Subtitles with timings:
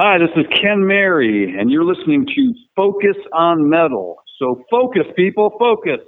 [0.00, 4.14] Hi, this is Ken Mary, and you're listening to Focus on Metal.
[4.38, 5.98] So focus, people, focus.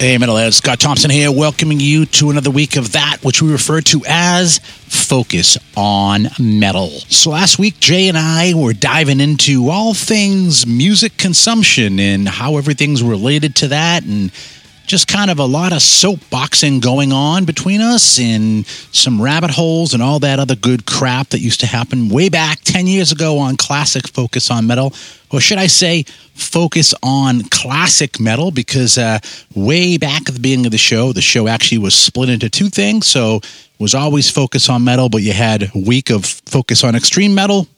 [0.00, 3.82] Hey, Metalheads, Scott Thompson here, welcoming you to another week of that, which we refer
[3.82, 6.88] to as Focus on Metal.
[6.88, 12.56] So, last week, Jay and I were diving into all things music consumption and how
[12.56, 14.32] everything's related to that, and
[14.90, 19.94] just kind of a lot of soapboxing going on between us and some rabbit holes
[19.94, 23.38] and all that other good crap that used to happen way back 10 years ago
[23.38, 24.92] on Classic Focus on Metal
[25.32, 26.02] or should I say,
[26.34, 29.20] focus on classic metal because uh,
[29.54, 32.68] way back at the beginning of the show, the show actually was split into two
[32.68, 33.06] things.
[33.06, 33.40] So
[33.78, 37.68] was always focus on metal, but you had a week of focus on extreme metal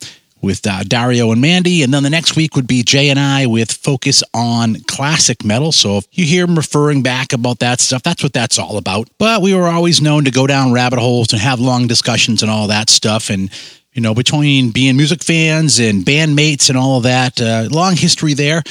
[0.42, 3.46] with uh, Dario and Mandy, and then the next week would be Jay and I
[3.46, 5.72] with focus on classic metal.
[5.72, 9.08] So if you hear them referring back about that stuff, that's what that's all about.
[9.18, 12.50] But we were always known to go down rabbit holes and have long discussions and
[12.50, 13.50] all that stuff, and
[13.92, 17.40] you know, between being music fans and bandmates and all of that.
[17.40, 18.62] Uh, long history there.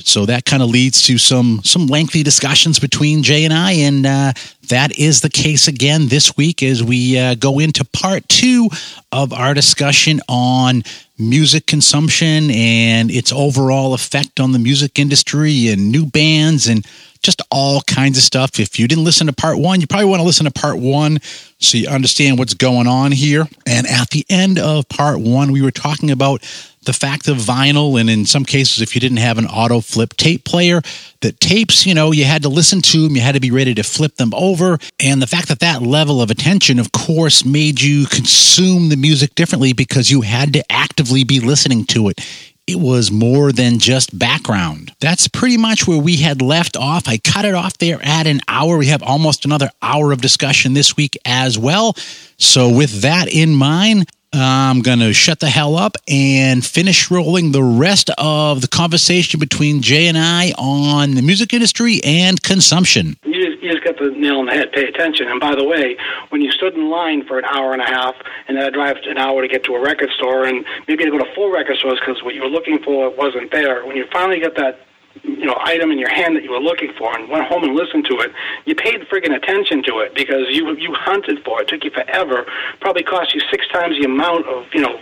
[0.00, 4.04] So that kind of leads to some some lengthy discussions between Jay and I, and
[4.04, 4.32] uh,
[4.68, 8.68] that is the case again this week as we uh, go into part two
[9.12, 10.82] of our discussion on
[11.18, 16.86] music consumption and its overall effect on the music industry and new bands and
[17.24, 18.60] just all kinds of stuff.
[18.60, 21.18] If you didn't listen to part one, you probably want to listen to part one
[21.58, 23.48] so you understand what's going on here.
[23.66, 26.42] And at the end of part one, we were talking about
[26.82, 30.14] the fact of vinyl, and in some cases, if you didn't have an auto flip
[30.18, 30.82] tape player,
[31.22, 33.74] that tapes, you know, you had to listen to them, you had to be ready
[33.74, 34.78] to flip them over.
[35.00, 39.34] And the fact that that level of attention, of course, made you consume the music
[39.34, 42.20] differently because you had to actively be listening to it
[42.66, 44.92] it was more than just background.
[45.00, 47.06] That's pretty much where we had left off.
[47.06, 48.78] I cut it off there at an hour.
[48.78, 51.94] We have almost another hour of discussion this week as well.
[52.38, 57.52] So, with that in mind, I'm going to shut the hell up and finish rolling
[57.52, 63.16] the rest of the conversation between Jay and I on the music industry and consumption.
[63.24, 64.72] You just, you just got the nail on the head.
[64.72, 65.28] Pay attention.
[65.28, 65.96] And by the way,
[66.30, 68.14] when you stood in line for an hour and a half
[68.48, 71.10] and then I drive an hour to get to a record store and maybe to
[71.10, 74.06] go to four record stores because what you were looking for wasn't there, when you
[74.12, 74.80] finally get that
[75.22, 77.74] you know item in your hand that you were looking for and went home and
[77.74, 78.32] listened to it,
[78.64, 81.64] you paid friggin' attention to it because you you hunted for it.
[81.64, 82.46] it took you forever.
[82.80, 85.00] Probably cost you six times the amount of you know.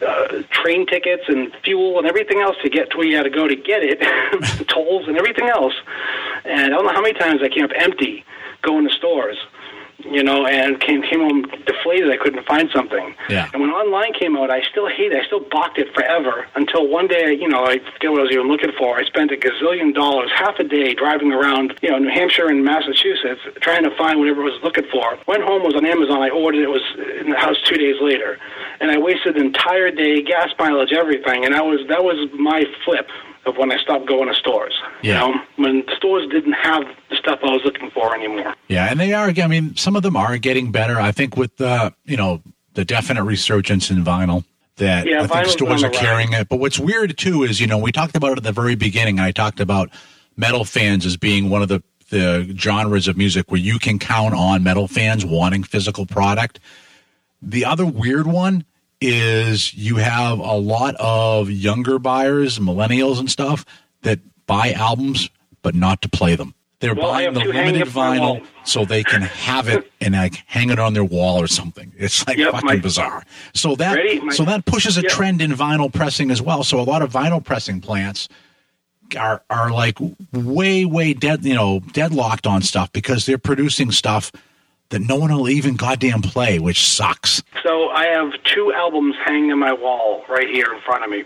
[0.00, 3.30] Uh, train tickets and fuel and everything else to get to where you had to
[3.30, 3.98] go to get it,
[4.68, 5.74] tolls and everything else.
[6.44, 8.24] And I don't know how many times I came up empty
[8.62, 9.36] going to stores
[10.04, 12.10] you know, and came came home deflated.
[12.10, 13.14] I couldn't find something.
[13.28, 13.50] Yeah.
[13.52, 15.12] And when online came out, I still hated.
[15.12, 15.22] it.
[15.24, 18.32] I still balked it forever until one day, you know, I forget what I was
[18.32, 18.98] even looking for.
[18.98, 22.64] I spent a gazillion dollars, half a day, driving around, you know, New Hampshire and
[22.64, 25.18] Massachusetts, trying to find whatever I was looking for.
[25.26, 26.22] Went home, was on Amazon.
[26.22, 26.64] I ordered it.
[26.64, 26.82] It was
[27.20, 28.38] in the house two days later,
[28.80, 31.44] and I wasted an entire day, gas mileage, everything.
[31.44, 33.08] And that was that was my flip
[33.48, 34.74] of when I stopped going to stores.
[35.02, 35.26] Yeah.
[35.26, 38.54] You know, when the stores didn't have the stuff I was looking for anymore.
[38.68, 39.32] Yeah, and they are.
[39.36, 41.00] I mean, some of them are getting better.
[41.00, 42.42] I think with the you know
[42.74, 44.44] the definite resurgence in vinyl
[44.76, 46.48] that Yeah, I think stores are carrying it.
[46.48, 49.18] But what's weird too is you know we talked about it at the very beginning.
[49.18, 49.90] I talked about
[50.36, 54.34] metal fans as being one of the the genres of music where you can count
[54.34, 56.58] on metal fans wanting physical product.
[57.42, 58.64] The other weird one
[59.00, 63.64] is you have a lot of younger buyers, millennials and stuff
[64.02, 65.30] that buy albums
[65.62, 66.54] but not to play them.
[66.80, 70.14] They're Well, buying the limited up on my vinyl so they can have it and
[70.14, 71.92] like hang it on their wall or something.
[71.98, 73.24] It's like Yep, fucking my- bizarre.
[73.54, 74.20] So that Ready?
[74.20, 75.10] My- so that pushes a Yep.
[75.10, 76.62] trend in vinyl pressing as well.
[76.62, 78.28] So a lot of vinyl pressing plants
[79.18, 79.98] are are like
[80.32, 84.30] way way dead you know deadlocked on stuff because they're producing stuff
[84.90, 87.42] that no one will even goddamn play, which sucks.
[87.62, 91.24] So I have two albums hanging on my wall right here in front of me.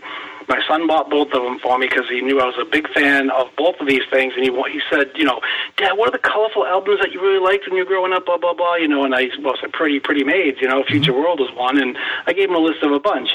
[0.48, 2.88] My son bought both of them for me because he knew I was a big
[2.92, 5.40] fan of both of these things, and he he said, you know,
[5.76, 8.26] Dad, what are the colorful albums that you really liked when you were growing up?
[8.26, 8.74] Blah blah blah.
[8.74, 10.58] You know, and I well, said Pretty Pretty Maids.
[10.60, 11.96] You know, Future World was one, and
[12.26, 13.30] I gave him a list of a bunch.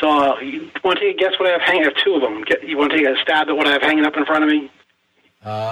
[0.00, 1.82] So uh, you want to take a guess what I have hanging?
[1.82, 2.42] I have two of them.
[2.42, 4.42] Get, you want to take a stab at what I have hanging up in front
[4.42, 4.70] of me?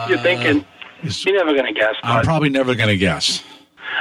[0.09, 0.65] You're thinking.
[1.03, 1.97] You're never going to guess.
[2.03, 3.43] I'm probably never going to guess.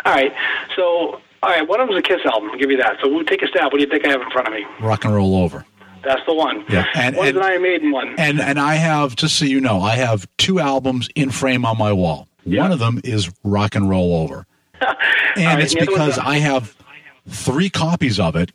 [0.06, 0.34] All right.
[0.76, 2.50] So, all right, one of them's a Kiss album.
[2.52, 2.98] I'll give you that.
[3.02, 3.66] So we'll take a stab.
[3.66, 4.66] What do you think I have in front of me?
[4.82, 5.66] Rock and roll over.
[6.04, 6.64] That's the one.
[6.70, 8.16] Yeah, and- One's and- an Iron Maiden one.
[8.20, 11.78] And and I have just so you know, I have two albums in frame on
[11.78, 12.28] my wall.
[12.46, 12.62] Yeah.
[12.62, 14.46] One of them is Rock and Roll Over,
[14.82, 14.96] and
[15.38, 16.76] right, it's the because I have
[17.28, 18.52] three copies of it.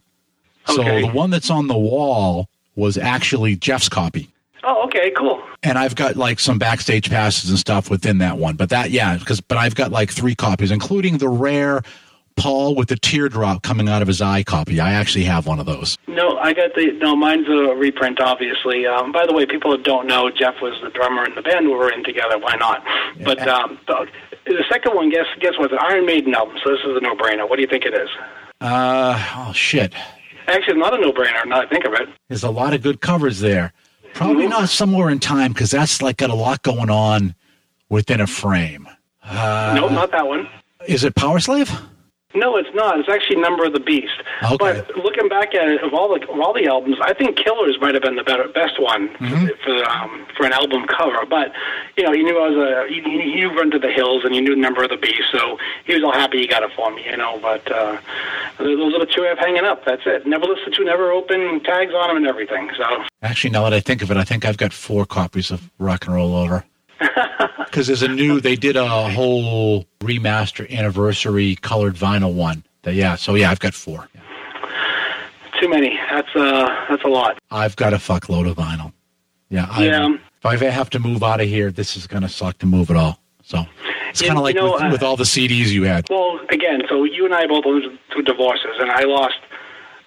[0.66, 1.00] So Okay.
[1.02, 4.28] the one that's on the wall was actually Jeff's copy.
[4.62, 5.42] Oh, okay, cool.
[5.62, 8.56] And I've got like some backstage passes and stuff within that one.
[8.56, 11.82] But that, yeah, because, but I've got like three copies, including the rare
[12.36, 14.80] Paul with the teardrop coming out of his eye copy.
[14.80, 15.96] I actually have one of those.
[16.08, 17.14] No, I got the no.
[17.14, 18.86] Mine's a reprint, obviously.
[18.86, 21.66] Um, by the way, people that don't know, Jeff was the drummer in the band
[21.66, 22.38] we were in together.
[22.38, 22.82] Why not?
[23.22, 24.06] But um, the,
[24.46, 25.70] the second one, guess guess what?
[25.70, 26.56] The Iron Maiden album.
[26.64, 27.48] So this is a no-brainer.
[27.48, 28.08] What do you think it is?
[28.60, 29.92] Uh, oh shit.
[30.46, 31.46] Actually, it's not a no-brainer.
[31.46, 32.08] Now I think of it.
[32.28, 33.72] There's a lot of good covers there.
[34.14, 37.34] Probably not somewhere in time because that's like got a lot going on
[37.88, 38.88] within a frame.
[39.22, 40.48] Uh, no, not that one.
[40.86, 41.70] Is it Powerslave?
[42.32, 43.00] No, it's not.
[43.00, 44.22] It's actually Number of the Beast.
[44.44, 44.56] Okay.
[44.56, 47.76] But looking back at it, of all the of all the albums, I think Killers
[47.80, 49.46] might have been the better, best one Mm-hmm.
[49.46, 51.26] for, for um, for an album cover.
[51.28, 51.52] But
[51.96, 54.32] you know, he knew I was a he, he knew Run to the Hills, and
[54.32, 56.90] he knew Number of the Beast, so he was all happy he got it for
[56.94, 57.04] me.
[57.04, 57.98] You know, but uh,
[58.58, 59.84] those are the two I have hanging up.
[59.84, 60.24] That's it.
[60.26, 62.70] Never listened to, never open tags on them, and everything.
[62.76, 65.68] So Actually, now that I think of it, I think I've got four copies of
[65.78, 66.64] Rock and Roll Over.
[67.58, 72.64] Because there's a new, they did a whole remaster anniversary colored vinyl one.
[72.82, 74.08] That, yeah, so yeah, I've got four.
[75.60, 75.96] too many.
[76.10, 77.38] That's uh that's a lot.
[77.52, 78.92] I've got a fuckload of vinyl.
[79.50, 79.68] Yeah.
[79.70, 80.16] I, Yeah.
[80.42, 82.90] If I have to move out of here, this is going to suck to move
[82.90, 83.20] it all.
[83.42, 83.66] So
[84.08, 86.06] it's kind of like know, with, uh, with all the CDs you had.
[86.08, 89.38] Well, again, so you and I both went through divorces, and I lost,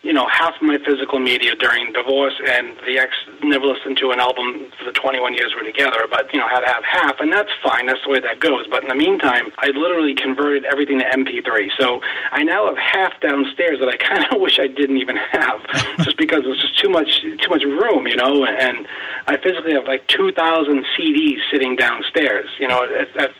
[0.03, 4.11] you know, half of my physical media during divorce, and the ex never listened to
[4.11, 7.21] an album for the 21 years we're together, but, you know, had to have half,
[7.21, 7.85] and that's fine.
[7.85, 8.67] That's the way that goes.
[8.69, 11.69] But in the meantime, I literally converted everything to MP3.
[11.79, 12.01] So
[12.31, 15.65] I now have half downstairs that I kind of wish I didn't even have,
[16.03, 18.85] just because it's just too much, too much room, you know, and
[19.27, 22.49] I physically have like 2,000 CDs sitting downstairs.
[22.59, 22.85] You know,
[23.15, 23.33] that's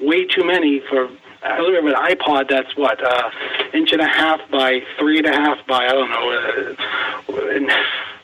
[0.00, 1.10] way too many for
[1.52, 3.30] I have an iPod that's what uh,
[3.72, 6.76] inch and a half by three and a half by I don't know,
[7.68, 7.72] uh,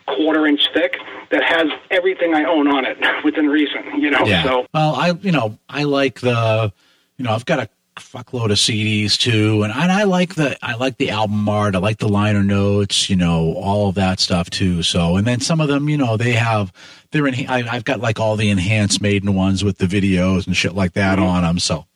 [0.06, 0.96] quarter inch thick
[1.30, 4.00] that has everything I own on it within reason.
[4.00, 4.42] You know, Yeah.
[4.44, 6.72] so well, I you know I like the
[7.16, 7.68] you know I've got a
[8.00, 11.74] fuckload of CDs too, and I, and I like the I like the album art.
[11.74, 13.08] I like the liner notes.
[13.10, 14.82] You know all of that stuff too.
[14.82, 16.72] So and then some of them you know they have
[17.10, 17.34] they're in.
[17.48, 20.92] I, I've got like all the enhanced Maiden ones with the videos and shit like
[20.94, 21.58] that on them.
[21.58, 21.86] So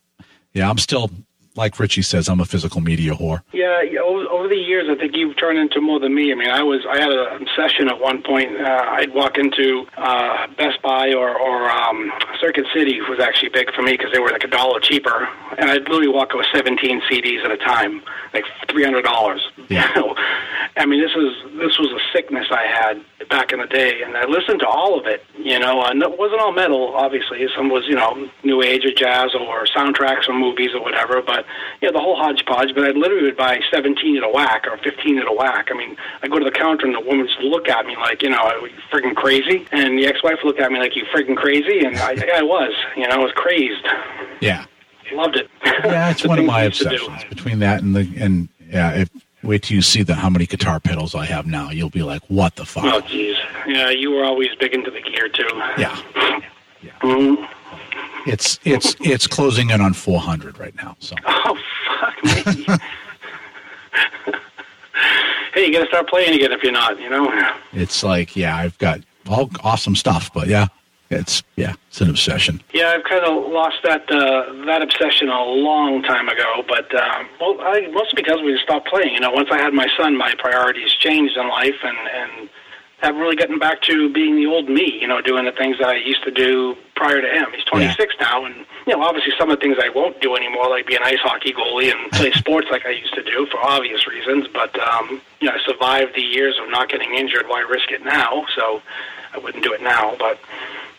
[0.56, 1.11] yeah, I'm still
[1.55, 3.41] like Richie says, I'm a physical media whore.
[3.53, 6.32] Yeah, over, over the years, I think you've turned into more than me.
[6.32, 8.61] I mean, I was I had an obsession at one point.
[8.61, 12.11] Uh, I'd walk into uh, Best Buy or or um,
[12.41, 15.70] Circuit City was actually big for me because they were like a dollar cheaper, and
[15.70, 18.02] I'd literally walk with 17 CDs at a time,
[18.32, 19.43] like three hundred dollars.
[19.69, 19.93] Yeah.
[20.76, 24.17] I mean, this was this was a sickness I had back in the day, and
[24.17, 25.25] I listened to all of it.
[25.38, 27.46] You know, and it wasn't all metal, obviously.
[27.56, 31.23] Some was you know new age or jazz or soundtracks from movies or whatever.
[31.23, 31.46] But
[31.81, 32.75] yeah, the whole hodgepodge.
[32.75, 35.69] But I literally would buy 17 at a whack or 15 at a whack.
[35.70, 37.96] I mean, I go to the counter and the woman would just look at me
[37.96, 39.67] like, you know, are you friggin' crazy?
[39.73, 41.81] And the ex-wife would look at me like, you friggin' crazy?
[41.81, 42.73] And I, yeah, I was.
[42.96, 43.87] You know, I was crazed.
[44.40, 44.67] Yeah.
[45.12, 45.49] Loved it.
[45.64, 47.06] Yeah, it's one of my we used to do.
[47.06, 47.25] obsessions.
[47.28, 49.08] Between that and the and yeah, if
[49.46, 52.22] wait till you see the how many guitar pedals I have now, you'll be like,
[52.28, 52.84] what the fuck?
[52.84, 53.37] Oh, jeez.
[53.66, 55.48] Yeah, you were always big into the gear too.
[55.78, 55.96] yeah.
[57.02, 57.48] Mm.
[58.26, 60.96] It's it's it's closing in on 400 right now.
[60.98, 61.58] So Oh
[62.00, 62.64] fuck me.
[65.54, 66.99] hey, you got to start playing again if you're not.
[67.00, 67.52] You know.
[67.73, 70.68] it's like yeah, I've got all awesome stuff, but yeah,
[71.10, 72.62] it's yeah, it's an obsession.
[72.72, 76.64] Yeah, I've kind of lost that uh, that obsession a long time ago.
[76.66, 79.14] But um, well, I, mostly because we stopped playing.
[79.14, 82.48] You know, once I had my son, my priorities changed in life, and and
[82.98, 84.98] haven't really gotten back to being the old me.
[85.00, 87.46] You know, doing the things that I used to do prior to him.
[87.54, 90.68] He's 26 now, and you know, obviously some of the things I won't do anymore,
[90.68, 93.60] like be an ice hockey goalie and play sports like I used to do for
[93.60, 94.48] obvious reasons.
[94.52, 97.46] But um, you know, I survived the years of not getting injured.
[97.46, 98.44] Why risk it now?
[98.56, 98.82] So
[99.32, 100.38] I wouldn't do it now, but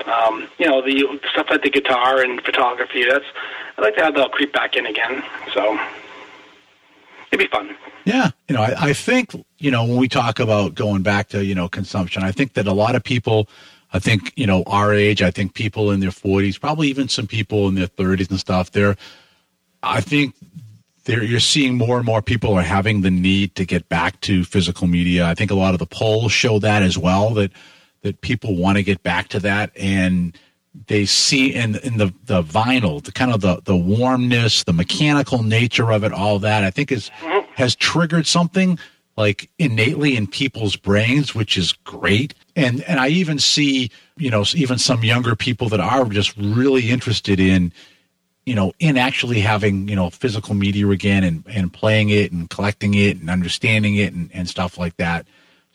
[0.09, 3.25] um, you know, the stuff like the guitar and photography, that's,
[3.77, 5.23] I'd like to have that creep back in again.
[5.53, 5.79] So
[7.31, 7.75] it'd be fun.
[8.05, 11.43] Yeah, you know, I, I think you know when we talk about going back to
[11.43, 13.49] you know consumption, I think that a lot of people,
[13.91, 17.27] I think you know our age, I think people in their forties, probably even some
[17.27, 18.71] people in their thirties and stuff.
[18.71, 18.95] They're,
[19.83, 20.35] I think,
[21.03, 24.45] they're you're seeing more and more people are having the need to get back to
[24.45, 25.25] physical media.
[25.25, 27.51] I think a lot of the polls show that as well that
[28.01, 30.37] that people want to get back to that and
[30.87, 35.41] they see in in the the vinyl the kind of the the warmness the mechanical
[35.41, 37.09] nature of it all that i think is
[37.55, 38.77] has triggered something
[39.15, 44.45] like innately in people's brains which is great and and i even see you know
[44.55, 47.71] even some younger people that are just really interested in
[48.47, 52.49] you know, in actually having, you know, physical media again and, and playing it and
[52.49, 55.27] collecting it and understanding it and, and stuff like that.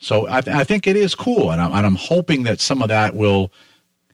[0.03, 1.49] So I, I think it is cool.
[1.51, 3.53] And I'm, and I'm hoping that some of that will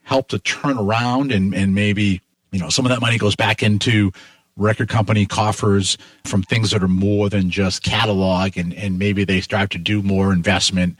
[0.04, 3.64] help to turn around and, and maybe, you know, some of that money goes back
[3.64, 4.12] into
[4.56, 9.42] record company coffers from things that are more than just catalog and, and maybe they
[9.42, 10.96] start to do more investment.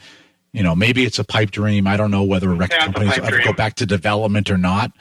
[0.54, 1.86] You know, maybe it's a pipe dream.
[1.86, 3.46] I don't know whether record Yeah, companies ever dream.
[3.46, 4.92] go back to development or not,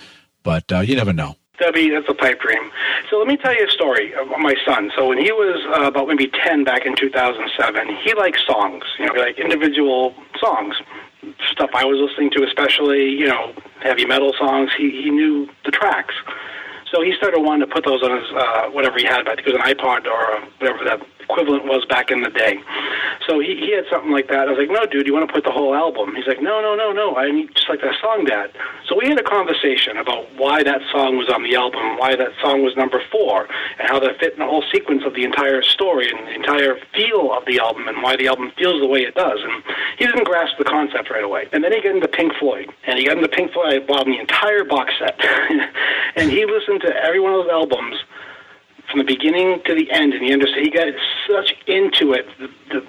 [0.43, 1.37] but uh, you never know.
[1.59, 2.71] Debbie, that's a pipe dream.
[3.11, 4.91] So let me tell you a story of my son.
[4.97, 9.07] So when he was uh, about maybe 10 back in 2007, he liked songs, you
[9.07, 10.77] know, like individual songs.
[11.53, 15.71] Stuff I was listening to, especially, you know, heavy metal songs, he, he knew the
[15.71, 16.15] tracks.
[16.93, 19.47] So he started wanting to put those on his, uh, whatever he had, I think
[19.47, 22.57] it was an iPod or whatever that equivalent was back in the day.
[23.29, 24.49] So he, he had something like that.
[24.49, 26.17] I was like, no, dude, you want to put the whole album?
[26.17, 27.17] He's like, no, no, no, no.
[27.17, 28.51] I need just like that song, Dad.
[28.89, 32.33] So we had a conversation about why that song was on the album, why that
[32.41, 33.47] song was number four,
[33.79, 36.81] and how that fit in the whole sequence of the entire story and the entire
[36.97, 39.39] feel of the album and why the album feels the way it does.
[39.45, 39.63] And
[39.99, 41.47] he didn't grasp the concept right away.
[41.53, 42.73] And then he got into Pink Floyd.
[42.87, 43.69] And he got into Pink Floyd.
[43.69, 45.21] I bought him the entire box set.
[46.17, 47.97] and he listened to every one of those albums
[48.91, 50.63] from the beginning to the end, and he understood.
[50.63, 50.93] He got
[51.27, 52.87] such into it, the, the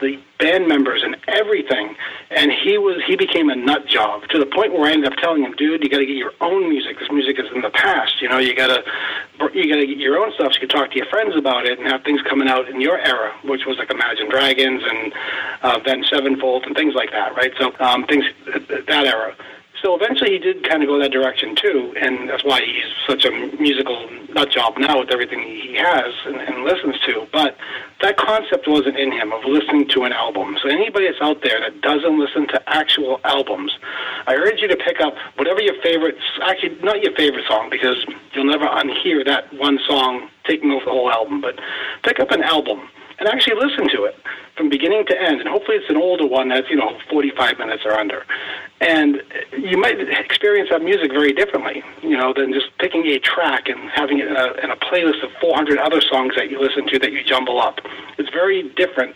[0.00, 1.94] the band members and everything,
[2.30, 5.18] and he was he became a nut job to the point where I ended up
[5.18, 6.98] telling him, "Dude, you got to get your own music.
[6.98, 8.20] This music is in the past.
[8.20, 8.82] You know, you got to
[9.54, 11.66] you got to get your own stuff so you can talk to your friends about
[11.66, 15.12] it and have things coming out in your era, which was like Imagine Dragons and
[15.62, 17.52] uh, Avenged Sevenfold and things like that, right?
[17.58, 19.34] So um, things that era."
[19.82, 23.24] So eventually he did kind of go that direction too, and that's why he's such
[23.24, 27.26] a musical nut job now with everything he has and, and listens to.
[27.32, 27.56] But
[28.02, 30.58] that concept wasn't in him of listening to an album.
[30.62, 33.72] So anybody that's out there that doesn't listen to actual albums,
[34.26, 38.04] I urge you to pick up whatever your favorite, actually not your favorite song because
[38.34, 41.58] you'll never unhear that one song taking over the whole album, but
[42.02, 42.88] pick up an album
[43.20, 44.16] and actually listen to it
[44.56, 45.40] from beginning to end.
[45.40, 48.24] And hopefully it's an older one that's, you know, 45 minutes or under.
[48.80, 49.22] And
[49.56, 53.90] you might experience that music very differently, you know, than just picking a track and
[53.90, 56.98] having it in a, in a playlist of 400 other songs that you listen to
[56.98, 57.80] that you jumble up.
[58.18, 59.14] It's very different.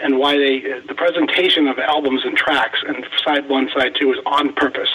[0.00, 4.18] And why they, the presentation of albums and tracks and side one, side two is
[4.26, 4.88] on purpose.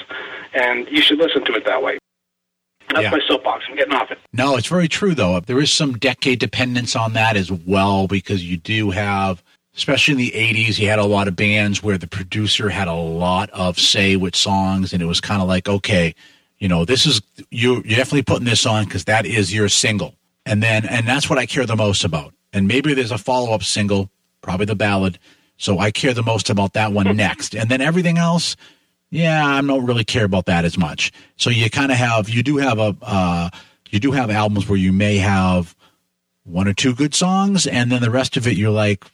[0.54, 2.00] And you should listen to it that way.
[2.96, 3.12] That's Yeah.
[3.12, 3.66] my soapbox.
[3.70, 4.18] I'm getting off it.
[4.34, 5.40] No, it's very true though.
[5.40, 9.44] There is some decade dependence on that as well because you do have,
[9.76, 12.94] especially in the '80s, you had a lot of bands where the producer had a
[12.94, 16.16] lot of say with songs, and it was kind of like, okay,
[16.60, 17.22] you know, this is
[17.52, 17.76] you.
[17.86, 21.38] You're definitely putting this on because that is your single, and then and that's what
[21.38, 22.34] I care the most about.
[22.54, 24.10] And maybe there's a follow up single,
[24.42, 25.20] probably the ballad.
[25.58, 28.56] So I care the most about that one next, and then everything else
[29.12, 31.12] yeah, I don't really care about that as much.
[31.38, 33.50] So you kind of have, you do have a, uh,
[33.90, 35.76] you do have albums where you may have
[36.44, 39.06] one or two good songs, and then the rest of it, you're like,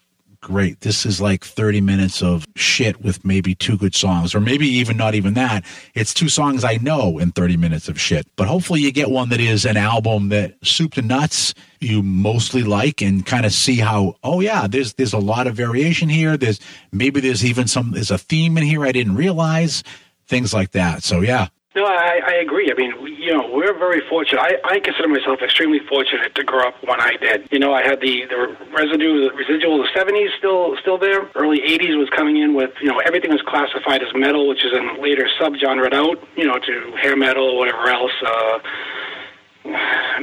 [0.41, 4.67] great, this is like 30 minutes of shit with maybe two good songs, or maybe
[4.67, 5.63] even not even that.
[5.93, 8.27] It's two songs I know in 30 minutes of shit.
[8.35, 12.63] But hopefully you get one that is an album that soup to nuts you mostly
[12.63, 16.37] like and kind of see how, oh yeah, there's, there's a lot of variation here.
[16.37, 16.59] There's
[16.91, 19.83] maybe there's even some, there's a theme in here I didn't realize,
[20.27, 21.03] things like that.
[21.03, 21.47] So yeah.
[21.73, 22.69] No, I, I agree.
[22.69, 24.41] I mean, you know, we're very fortunate.
[24.41, 27.47] I, I consider myself extremely fortunate to grow up when I did.
[27.49, 31.29] You know, I had the, the residue, the residual of the 70s still still there.
[31.33, 34.73] Early 80s was coming in with, you know, everything was classified as metal, which is
[34.73, 38.11] in later subgenre out, you know, to hair metal or whatever else.
[38.25, 38.59] Uh,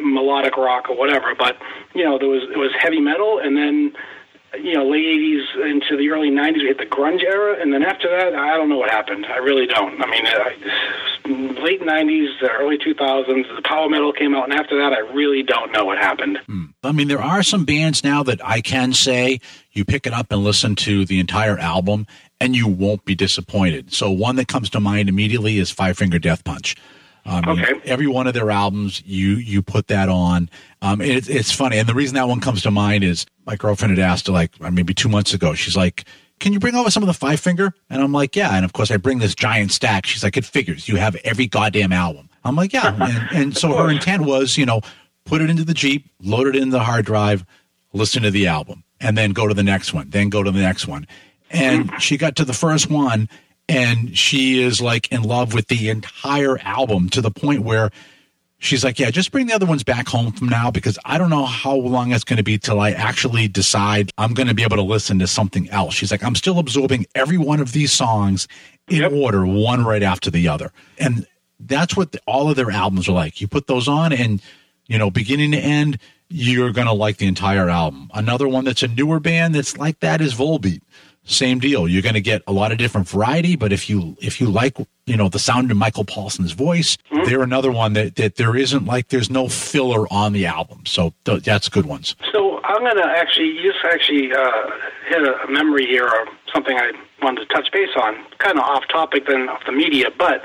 [0.02, 1.56] melodic rock or whatever, but
[1.94, 3.92] you know there was it was heavy metal, and then
[4.54, 7.82] you know late '80s into the early '90s we hit the grunge era, and then
[7.82, 9.26] after that I don't know what happened.
[9.26, 10.00] I really don't.
[10.00, 14.78] I mean, uh, late '90s, the early 2000s, the power metal came out, and after
[14.78, 16.38] that I really don't know what happened.
[16.82, 19.40] I mean, there are some bands now that I can say
[19.72, 22.06] you pick it up and listen to the entire album
[22.40, 23.92] and you won't be disappointed.
[23.92, 26.76] So one that comes to mind immediately is Five Finger Death Punch.
[27.26, 27.80] Um, you Okay.
[27.84, 30.48] every one of their albums, you you put that on.
[30.82, 33.56] Um, and it's it's funny, and the reason that one comes to mind is my
[33.56, 35.54] girlfriend had asked like uh, maybe two months ago.
[35.54, 36.04] She's like,
[36.40, 38.72] "Can you bring over some of the Five Finger?" And I'm like, "Yeah." And of
[38.72, 40.06] course, I bring this giant stack.
[40.06, 40.88] She's like, "It figures.
[40.88, 42.94] You have every goddamn album." I'm like, "Yeah."
[43.30, 44.80] and, and so her intent was, you know,
[45.24, 47.44] put it into the Jeep, load it in the hard drive,
[47.92, 50.60] listen to the album, and then go to the next one, then go to the
[50.60, 51.06] next one.
[51.50, 53.28] And she got to the first one,
[53.68, 57.90] and she is like in love with the entire album to the point where
[58.58, 61.30] she's like, Yeah, just bring the other ones back home from now because I don't
[61.30, 64.62] know how long it's going to be till I actually decide I'm going to be
[64.62, 65.94] able to listen to something else.
[65.94, 68.48] She's like, I'm still absorbing every one of these songs
[68.88, 69.12] in Yep.
[69.12, 70.72] order, one right after the other.
[70.98, 71.26] And
[71.60, 73.40] that's what the, all of their albums are like.
[73.40, 74.40] You put those on and
[74.88, 75.98] you know, beginning to end,
[76.30, 78.10] you're going to like the entire album.
[78.14, 80.80] Another one that's a newer band that's like that is Volbeat.
[81.28, 81.86] Same deal.
[81.86, 84.78] You're going to get a lot of different variety, but if you if you like
[85.04, 87.28] you know the sound of Michael Poulsen's voice, mm-hmm.
[87.28, 90.86] they're another one that that there isn't like there's no filler on the album.
[90.86, 92.16] So th- that's good ones.
[92.32, 94.70] So I'm going to actually you just actually uh,
[95.06, 96.92] hit a memory here or something I
[97.22, 100.42] wanted to touch base on, kind of off topic than of the media, but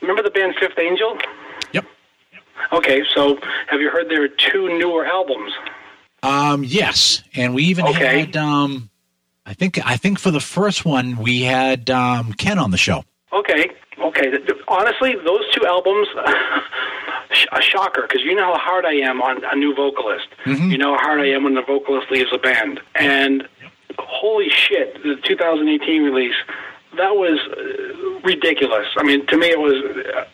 [0.00, 1.18] remember the band Fifth Angel?
[1.72, 1.86] Yep.
[2.72, 3.36] Okay, so
[3.66, 5.52] have you heard their two newer albums?
[6.22, 8.20] Um, yes, and we even okay.
[8.20, 8.90] had um
[9.48, 13.04] I think I think for the first one we had um, Ken on the show.
[13.32, 14.32] Okay, okay.
[14.68, 16.08] Honestly, those two albums,
[17.52, 20.28] a shocker because you know how hard I am on a new vocalist.
[20.44, 20.70] Mm-hmm.
[20.70, 22.80] You know how hard I am when the vocalist leaves a band.
[22.94, 23.48] And
[23.98, 26.36] holy shit, the 2018 release
[26.96, 28.86] that was uh, ridiculous.
[28.96, 30.26] I mean, to me, it was.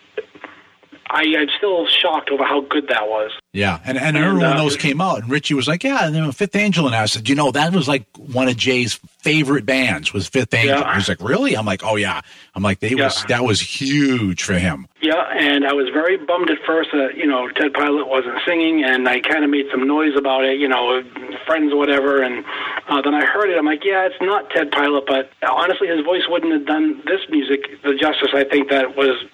[1.11, 3.31] I, I'm still shocked over how good that was.
[3.53, 5.85] Yeah, and, and, and I remember uh, when those came out, and Richie was like,
[5.85, 8.57] "Yeah, and then Fifth Angel," and I said, "You know, that was like one of
[8.57, 10.93] Jay's favorite bands was Fifth Angel." Yeah.
[10.93, 12.21] He was like, "Really?" I'm like, "Oh yeah."
[12.55, 13.05] I'm like, "They yeah.
[13.05, 17.17] was that was huge for him." Yeah, and I was very bummed at first that
[17.17, 20.59] you know Ted Pilot wasn't singing, and I kind of made some noise about it,
[20.59, 21.03] you know,
[21.47, 22.45] friends or whatever, and
[22.89, 23.59] uh, then I heard it.
[23.59, 27.21] I'm like, "Yeah, it's not Ted Pilot," but honestly, his voice wouldn't have done this
[27.29, 29.25] music the justice I think that was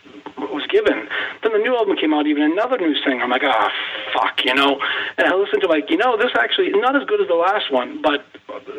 [0.40, 1.08] was given.
[1.42, 3.22] Then the new album came out, even another new singer.
[3.22, 4.80] I'm like, ah, oh, fuck, you know.
[5.18, 7.72] And I listened to like, you know, this actually not as good as the last
[7.72, 8.24] one, but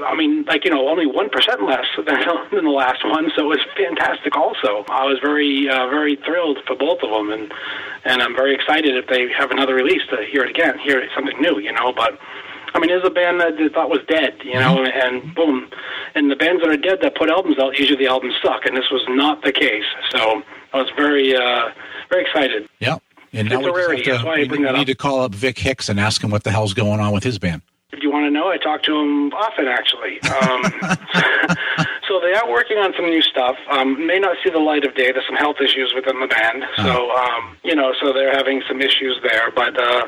[0.06, 3.52] I mean, like you know, only one percent less than, than the last one, so
[3.52, 4.36] it was fantastic.
[4.36, 7.54] Also, I was very, uh, very thrilled for both of them, and
[8.06, 11.40] and I'm very excited if they have another release to hear it again, hear something
[11.40, 11.94] new, you know.
[11.94, 12.18] But
[12.74, 15.16] I mean, there's a band that they thought was dead, you know, mm-hmm.
[15.16, 15.70] and boom.
[16.16, 18.76] And the bands that are dead that put albums out, usually the albums suck, and
[18.76, 19.86] this was not the case.
[20.10, 21.70] So I was very, uh,
[22.10, 22.68] very excited.
[22.80, 22.98] Yeah.
[23.34, 24.04] And it's now a rarity.
[24.04, 26.32] To, That's why I bring that need to call up Vic Hix and ask him
[26.32, 27.62] what the hell's going on with his band.
[27.94, 30.22] If you want to know, I talk to him often, actually.
[30.22, 30.64] Um,
[32.08, 33.58] so they are working on some new stuff.
[33.70, 35.12] Um, may not see the light of day.
[35.12, 36.84] There's some health issues within the band, uh-huh.
[36.84, 39.52] so um, you know, so they're having some issues there.
[39.52, 40.08] But uh,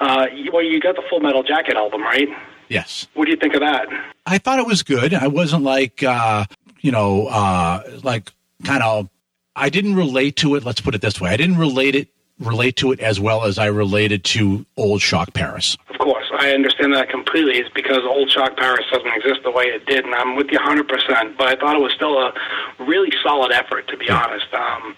[0.00, 2.28] uh, well, you got the Full Metal Jacket album, right?
[2.68, 3.06] Yes.
[3.14, 3.86] What do you think of that?
[4.26, 5.12] I thought it was good.
[5.14, 6.46] I wasn't like, uh,
[6.80, 8.32] you know, uh, like
[8.64, 9.08] kind of
[9.56, 10.64] I didn't relate to it.
[10.64, 12.08] Let's put it this way: I didn't relate it
[12.40, 15.76] relate to it as well as I related to Old Shok Paris.
[15.88, 17.58] Of course, I understand that completely.
[17.58, 20.58] It's because Old Shok Paris doesn't exist the way it did, and I'm with you
[20.58, 21.36] 100%.
[21.36, 22.32] But I thought it was still a
[22.80, 24.24] really solid effort, to be yeah.
[24.24, 24.52] honest.
[24.52, 24.96] Um,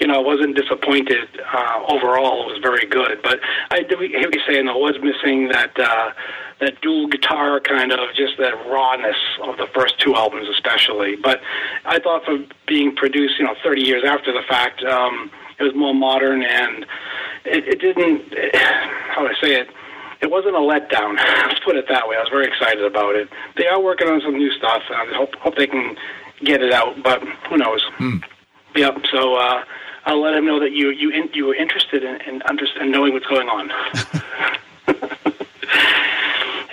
[0.00, 2.50] you know, I wasn't disappointed uh, overall.
[2.50, 3.38] It was very good, but
[3.70, 6.10] I hear you saying I was missing that uh,
[6.60, 11.16] that dual guitar kind of just that rawness of the first two albums, especially.
[11.16, 11.40] But
[11.84, 15.74] I thought for being produced, you know, 30 years after the fact, um, it was
[15.74, 16.86] more modern and
[17.44, 18.22] it, it didn't.
[18.32, 19.68] It, how do I say it?
[20.20, 21.16] It wasn't a letdown.
[21.48, 22.16] Let's put it that way.
[22.16, 23.28] I was very excited about it.
[23.56, 25.96] They are working on some new stuff, and I hope hope they can
[26.42, 27.02] get it out.
[27.02, 27.82] But who knows?
[27.96, 28.18] Hmm.
[28.74, 29.06] Yep.
[29.10, 29.36] So.
[29.36, 29.64] uh
[30.06, 32.90] I'll let him know that you you in, you were interested in in, under, in
[32.90, 33.70] knowing what's going on.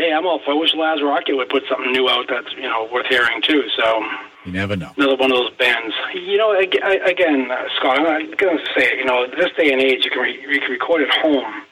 [0.02, 0.52] hey, I'm all for.
[0.52, 3.64] I wish Laaz Rockit would put something new out that's you know worth hearing too.
[3.78, 4.04] So
[4.46, 4.92] you never know.
[4.98, 5.94] Another one of those bands.
[6.14, 9.00] You know, again, uh, Scott, I'm going to say it.
[9.00, 11.64] You know, this day and age, you can re- you can record at home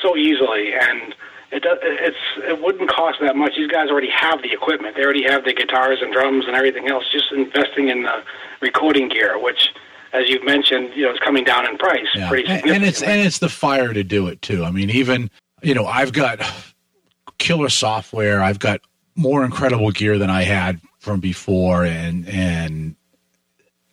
[0.00, 1.14] so easily, and
[1.50, 3.56] it does, it's it wouldn't cost that much.
[3.56, 4.96] These guys already have the equipment.
[4.96, 7.04] They already have the guitars and drums and everything else.
[7.12, 8.22] Just investing in the
[8.60, 9.70] recording gear, which
[10.12, 12.28] as you've mentioned, you know, it's coming down in price yeah.
[12.28, 12.76] pretty significantly.
[12.76, 14.64] And it's and it's the fire to do it too.
[14.64, 15.30] I mean, even
[15.62, 16.40] you know, I've got
[17.42, 18.40] killer software.
[18.40, 18.80] I've got
[19.16, 22.94] more incredible gear than I had from before, and and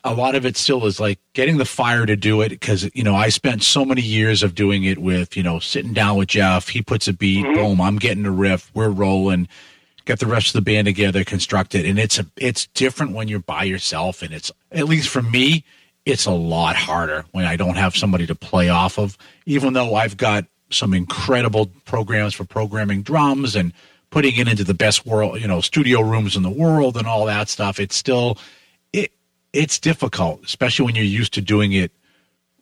[0.03, 3.03] a lot of it still is like getting the fire to do it because you
[3.03, 6.29] know I spent so many years of doing it with you know sitting down with
[6.29, 6.69] Jeff.
[6.69, 7.55] He puts a beat, mm-hmm.
[7.55, 9.47] boom, I'm getting a riff, we're rolling.
[10.05, 13.27] Get the rest of the band together, construct it, and it's a it's different when
[13.27, 15.65] you're by yourself, and it's at least for me,
[16.05, 19.17] it's a lot harder when I don't have somebody to play off of.
[19.45, 23.73] Even though I've got some incredible programs for programming drums and
[24.09, 27.25] putting it into the best world, you know, studio rooms in the world and all
[27.25, 28.37] that stuff, it's still
[28.93, 29.11] it
[29.53, 31.91] it's difficult, especially when you're used to doing it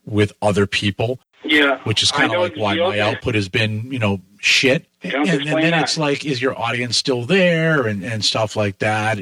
[0.06, 1.20] with other people.
[1.44, 4.86] Yeah, which is kind of like why my output has been, you know, shit.
[5.04, 5.84] And, and, then that.
[5.84, 9.20] it's like, is your audience still there and and stuff like that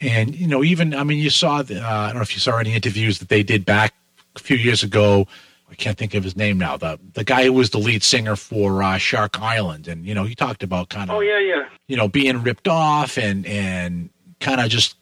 [0.00, 2.40] and you know, even I mean, you saw the, uh, I don't know if you
[2.40, 3.94] saw any interviews that they did back
[4.36, 5.26] a few years ago.
[5.70, 6.76] I can't think of his name now.
[6.76, 10.24] The the guy who was the lead singer for uh, Shark Island, and you know,
[10.24, 14.10] he talked about kind of oh yeah yeah you know being ripped off and and
[14.40, 14.96] kind of just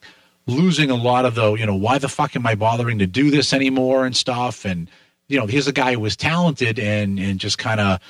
[0.47, 3.31] losing a lot of the you know why the fuck am I bothering to do
[3.31, 4.89] this anymore and stuff and
[5.29, 8.01] you know here's a guy who was talented and and just kind of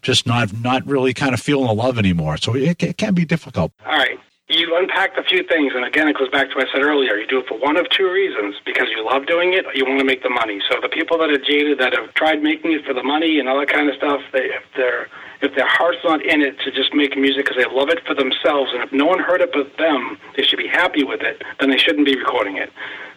[0.00, 2.36] just not not really kind of feeling the love anymore.
[2.36, 3.72] So it, it can be difficult.
[3.84, 4.18] All right.
[4.48, 7.18] You unpacked a few things, and again, it goes back to what I said earlier.
[7.18, 9.84] You do it for one of two reasons because you love doing it or you
[9.84, 10.60] want to make the money.
[10.70, 13.48] So the people that are jaded, that have tried making it for the money and
[13.48, 15.08] all that kind of stuff, they, if, they're,
[15.42, 18.14] if their heart's not in it to just make music because they love it for
[18.14, 21.42] themselves, and if no one heard it but them, they should be happy with it,
[21.58, 22.70] then they shouldn't be recording it.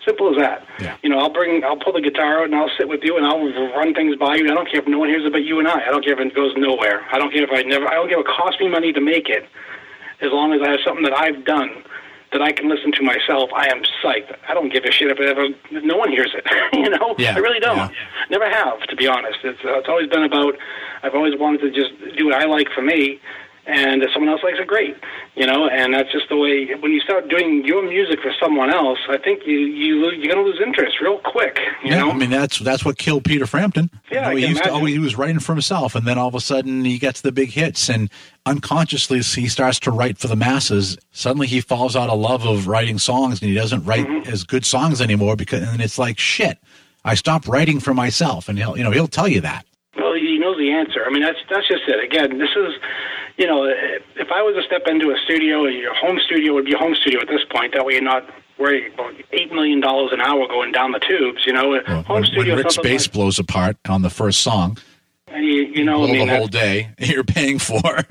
[0.03, 0.65] Simple as that.
[0.79, 0.97] Yeah.
[1.03, 3.25] You know, I'll bring, I'll pull the guitar out and I'll sit with you and
[3.27, 3.45] I'll
[3.77, 4.49] run things by you.
[4.49, 5.85] I don't care if no one hears it but you and I.
[5.85, 7.05] I don't care if it goes nowhere.
[7.13, 7.87] I don't care if I never.
[7.87, 9.45] I don't care if it costs me money to make it.
[10.21, 11.83] As long as I have something that I've done
[12.31, 14.35] that I can listen to myself, I am psyched.
[14.47, 15.47] I don't give a shit if it ever
[15.83, 16.45] no one hears it.
[16.73, 17.77] you know, Yeah, I really don't.
[17.77, 17.89] yeah.
[18.29, 19.39] Never have, to be honest.
[19.43, 20.55] It's uh, it's always been about.
[21.01, 23.19] I've always wanted to just do what I like for me,
[23.69, 24.95] and if someone else likes it, great.
[25.35, 26.67] You know, and that's just the way.
[26.79, 30.43] When you start doing your music for someone else, I think you you you're going
[30.43, 31.57] to lose interest real quick.
[31.83, 33.89] You yeah, know, I mean that's that's what killed Peter Frampton.
[34.11, 34.75] Yeah, I he can used to imagine.
[34.75, 37.31] always he was writing for himself, and then all of a sudden he gets the
[37.31, 38.09] big hits, and
[38.45, 40.97] unconsciously he starts to write for the masses.
[41.11, 44.29] Suddenly he falls out of love of writing songs, and he doesn't write Mm-hmm.
[44.31, 46.57] as good songs anymore because, and it's like shit.
[47.05, 49.65] I stopped writing for myself, and he'll you know he'll tell you that.
[50.59, 51.05] Well, he knows the answer.
[51.05, 52.03] I mean, that's that's just it.
[52.03, 52.73] Again, this is,
[53.37, 56.73] you know, if I was to step into a studio, your home studio would be
[56.73, 57.73] a home studio at this point.
[57.73, 61.45] That way, you're not worried about eight million dollars an hour going down the tubes.
[61.45, 62.53] You know, Well, home when, when studio.
[62.55, 64.77] is Rick's bass like- blows apart on the first song,
[65.27, 68.03] and you, you know, I mean, the whole day you're paying for.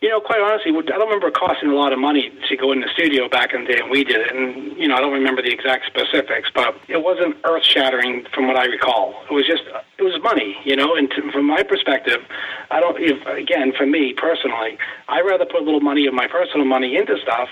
[0.00, 2.70] You know, quite honestly, I don't remember it costing a lot of money to go
[2.70, 4.34] in the studio back in the day, and we did it.
[4.34, 8.46] And you know, I don't remember the exact specifics, but it wasn't earth shattering from
[8.46, 9.14] what I recall.
[9.28, 9.62] It was just,
[9.98, 10.94] it was money, you know.
[10.94, 12.20] And to, from my perspective,
[12.70, 12.96] I don't.
[13.00, 16.96] If, again, for me personally, I rather put a little money of my personal money
[16.96, 17.48] into stuff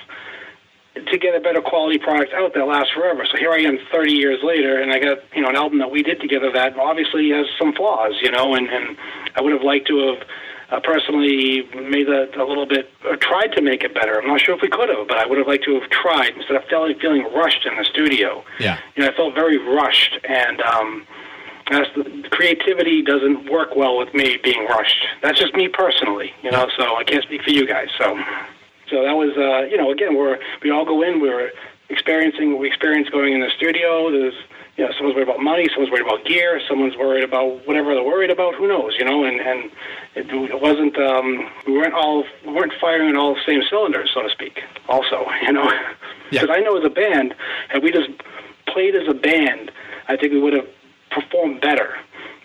[0.95, 3.27] to get a better quality product out that lasts forever.
[3.31, 5.91] So here I am 30 years later, and I got you know an album that
[5.91, 8.97] we did together that obviously has some flaws, you know, and, and
[9.35, 10.27] I would have liked to have
[10.71, 14.21] uh, personally made that a little bit, or tried to make it better.
[14.21, 16.31] I'm not sure if we could have, but I would have liked to have tried
[16.37, 18.45] instead of feeling, feeling rushed in the studio.
[18.59, 18.79] Yeah.
[18.97, 21.07] You know, I felt very rushed, and um,
[21.71, 25.07] that's the, creativity doesn't work well with me being rushed.
[25.23, 26.69] That's just me personally, you know.
[26.77, 27.89] So I can't speak for you guys.
[27.99, 28.19] So,
[28.91, 31.51] so that was, uh, you know, again, we're we all go in, we're
[31.89, 34.11] experiencing what we experience going in the studio.
[34.11, 34.35] There's,
[34.77, 38.05] you know, someone's worried about money, someone's worried about gear, someone's worried about whatever they're
[38.05, 38.55] worried about.
[38.55, 39.25] Who knows, you know?
[39.25, 39.71] And and
[40.15, 44.11] it, it wasn't, um, we weren't all we weren't firing on all the same cylinders,
[44.13, 44.63] so to speak.
[44.89, 45.71] Also, you know,
[46.31, 46.43] Yeah.
[46.43, 47.35] because I know as a band,
[47.69, 48.11] had we just
[48.69, 49.71] played as a band,
[50.09, 50.69] I think we would have
[51.11, 51.97] performed better.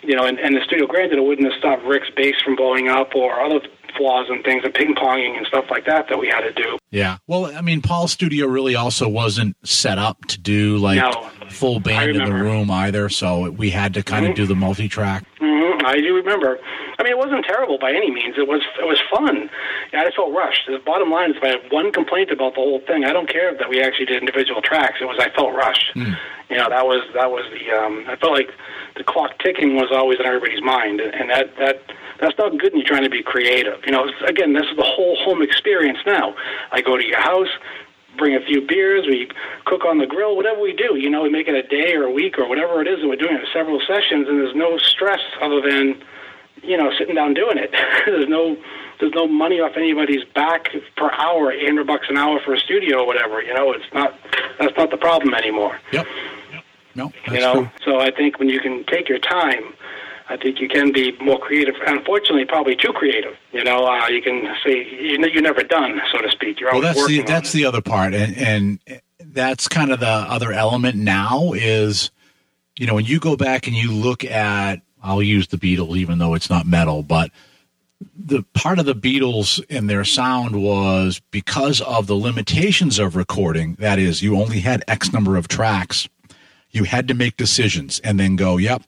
[0.04, 2.88] You know, and, and the studio, granted, it wouldn't have stopped Rick's bass from blowing
[2.88, 3.60] up or other
[3.96, 6.78] flaws and things, and ping ponging and stuff like that that we had to do.
[6.90, 7.18] Yeah.
[7.26, 11.30] Well, I mean, Paul's studio really also wasn't set up to do like No.
[11.50, 13.08] full band in the room either.
[13.08, 14.42] So we had to kind of mm-hmm.
[14.42, 15.24] do the multi track.
[15.86, 16.58] I do remember.
[16.98, 18.36] I mean, it wasn't terrible by any means.
[18.38, 19.50] It was it was fun.
[19.92, 20.66] I just felt rushed.
[20.66, 23.28] The bottom line is, if I have one complaint about the whole thing, I don't
[23.28, 24.98] care that we actually did individual tracks.
[25.00, 25.92] It was I felt rushed.
[26.50, 27.70] You know, that was that was the.
[27.72, 28.50] Um, I felt like
[28.96, 31.80] the clock ticking was always in everybody's mind, and that that
[32.20, 33.80] that's not good when you're trying to be creative.
[33.86, 36.34] You know, again, this is the whole home experience now.
[36.70, 37.48] I go to your house.
[38.16, 39.30] Bring a few beers, we
[39.64, 42.04] cook on the grill, whatever we do, you know, we make it a day or
[42.04, 44.76] a week or whatever it is, that we're doing it several sessions, and there's no
[44.78, 46.02] stress other than
[46.62, 47.70] you know, sitting down doing it.
[48.06, 48.56] there's no
[49.00, 52.58] there's no money off anybody's back per hour, eight hundred bucks an hour for a
[52.58, 53.42] studio or whatever.
[53.42, 54.16] You know, it's not
[54.58, 55.78] that's not the problem anymore.
[55.92, 56.06] Yep.
[56.52, 56.64] Yep.
[56.94, 57.70] No, that's you know, true.
[57.84, 59.74] so I think when you can take your time,
[60.32, 61.74] I think you can be more creative.
[61.86, 63.36] Unfortunately, probably too creative.
[63.52, 66.58] You know, uh, you can say you're never done, so to speak.
[66.58, 70.06] You're Well, always that's the that's the other part, and and that's kind of the
[70.06, 72.10] other element now is,
[72.76, 76.18] you know, when you go back and you look at, I'll use the Beatles, even
[76.18, 77.30] though it's not metal, but
[78.16, 83.74] the part of the Beatles and their sound was because of the limitations of recording.
[83.74, 86.08] That is, you only had X number of tracks.
[86.70, 88.82] You had to make decisions and then go, yep,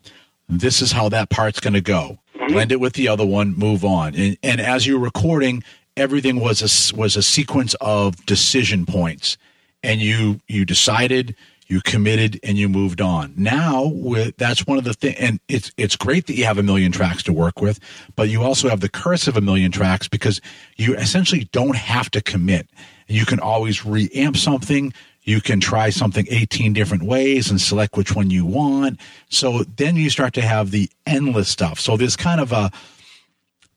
[0.49, 2.19] this is how that part's going to go.
[2.37, 2.53] Mm-hmm.
[2.53, 4.15] Blend it with the other one, move on.
[4.15, 5.63] And, and as you're recording,
[5.97, 9.37] everything was a, was a sequence of decision points.
[9.83, 13.35] And you, you decided, you committed, and you moved on.
[13.37, 16.63] Now, with, that's one of the things, and it's, it's great that you have a
[16.63, 17.81] million tracks to work with,
[18.17, 20.41] but you also have the curse of a million tracks because
[20.77, 22.69] you essentially don't have to commit.
[23.09, 24.93] You can always reamp something.
[25.25, 29.01] You can try something 18 different ways and select which one you want.
[29.31, 31.81] So then you start to have the endless stuff.
[31.81, 32.71] So there's kind of a,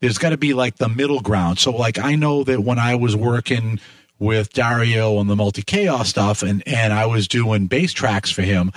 [0.02, 1.60] there's got to be like the middle ground.
[1.60, 3.80] So like I know that when I was working
[4.20, 8.42] with Dario on the multi chaos stuff and, and I was doing bass tracks for
[8.42, 8.72] him,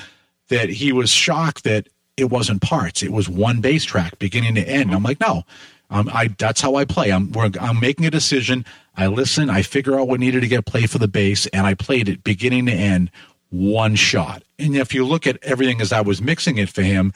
[0.48, 3.02] that he was shocked that it wasn't parts.
[3.02, 4.92] It was one bass track beginning to end.
[4.92, 5.44] I'm like, no,
[5.90, 7.10] Um, I that's how I play.
[7.10, 8.64] I'm I'm making a decision.
[8.96, 9.50] I listen.
[9.50, 12.24] I figure out what needed to get played for the bass, and I played it
[12.24, 13.10] beginning to end,
[13.50, 14.42] one shot.
[14.58, 17.12] And if you look at everything as I was mixing it for him,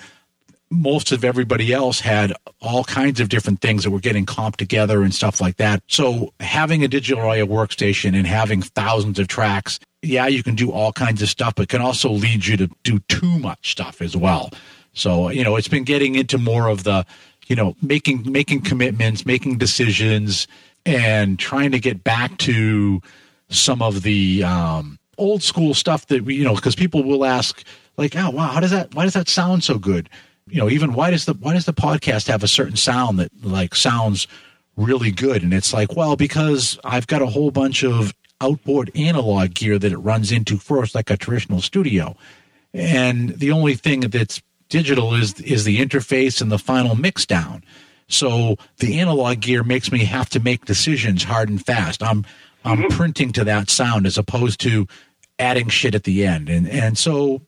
[0.71, 5.03] most of everybody else had all kinds of different things that were getting comped together
[5.03, 5.83] and stuff like that.
[5.87, 10.73] So having a digital audio workstation and having thousands of tracks, yeah, you can do
[10.73, 14.17] all kinds of stuff, but can also lead you to do too much stuff as
[14.17, 14.51] well.
[14.95, 17.05] So, you know, it's been getting into more of the
[17.49, 20.47] you know, making making commitments, making decisions,
[20.87, 23.01] and trying to get back to
[23.49, 27.65] some of the um, old school stuff that we, you know, because people will ask,
[27.97, 28.95] like, oh wow, how does that?
[28.95, 30.09] Why does that sound so good?
[30.49, 33.31] You know, even why does the why does the podcast have a certain sound that
[33.43, 34.27] like sounds
[34.77, 35.43] really good?
[35.43, 39.93] And it's like, well, because I've got a whole bunch of outboard analog gear that
[39.93, 42.17] it runs into first, like a traditional studio.
[42.75, 44.43] And the only thing that's
[44.75, 47.63] digital is is the interface and the final mix down.
[48.09, 52.03] So the analog gear makes me have to make decisions hard and fast.
[52.03, 52.27] I'm
[52.65, 52.97] I'm mm-hmm.
[52.97, 54.89] printing to that sound as opposed to
[55.39, 56.49] adding shit at the end.
[56.49, 57.43] And and so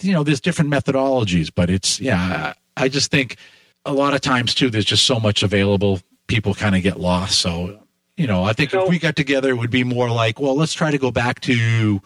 [0.00, 3.36] you know, there's different methodologies, but it's yeah, I just think
[3.84, 7.38] a lot of times too there's just so much available, people kind of get lost.
[7.38, 7.80] So,
[8.16, 10.56] you know, I think so, if we got together it would be more like, well,
[10.56, 12.00] let's try to go back to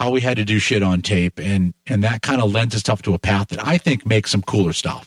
[0.00, 3.02] how we had to do shit on tape, and and that kind of lends itself
[3.02, 5.06] to a path that I think makes some cooler stuff.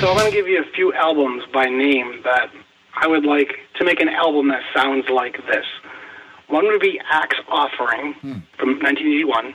[0.00, 2.52] So I'm going to give you a few albums by name that
[2.94, 5.66] I would like to make an album that sounds like this.
[6.46, 8.38] One would be Axe Offering hmm.
[8.56, 9.54] from 1981.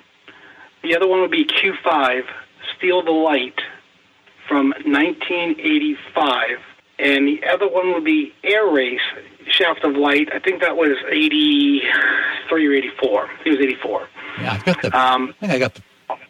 [0.83, 2.23] The other one would be Q5
[2.75, 3.61] Steal the Light
[4.49, 6.59] from 1985.
[6.99, 8.99] And the other one would be Airrace
[9.49, 10.29] Shaft of Light.
[10.33, 13.29] I think that was 83 or 84.
[13.45, 14.07] It was 84.
[14.39, 14.97] Yeah, I've got the.
[14.97, 15.81] Um, I think I got the.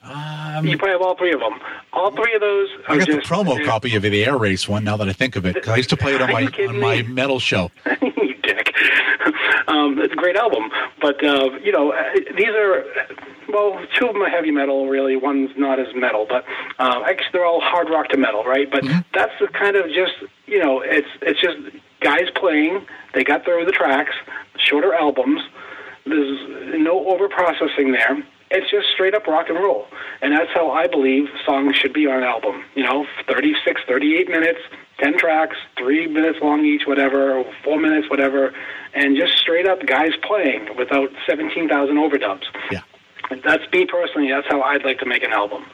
[0.04, 1.60] Um, you probably have all three of them.
[1.94, 2.70] All three of those.
[2.88, 4.84] I got just, the promo copy of the Airrace one.
[4.84, 7.02] Now that I think of it, I used to play it on my on my
[7.08, 7.72] metal show.
[8.02, 8.74] you dick.
[9.66, 10.70] Um, it's a great album,
[11.02, 12.04] but uh, you know uh,
[12.36, 12.84] these are
[13.50, 14.88] well, two of them are heavy metal.
[14.88, 16.46] Really, one's not as metal, but
[16.80, 18.70] uh, actually they're all hard rock to metal, right?
[18.70, 19.00] But mm-hmm.
[19.14, 20.14] that's the kind of just
[20.46, 21.58] you know it's it's just
[22.02, 22.86] guys playing.
[23.14, 24.16] They got through the tracks,
[24.58, 25.42] shorter albums.
[26.06, 28.24] There's no over processing there.
[28.52, 29.88] It's just straight up rock and roll.
[30.22, 32.64] And that's how I believe songs should be on an album.
[32.76, 34.60] You know, 36, 38 minutes,
[35.00, 38.54] 10 tracks, three minutes long each, whatever, four minutes, whatever,
[38.94, 42.44] and just straight up guys playing without 17,000 overdubs.
[42.72, 42.82] Yeah.
[43.30, 44.30] That's me personally.
[44.30, 45.66] That's how I'd like to make an album.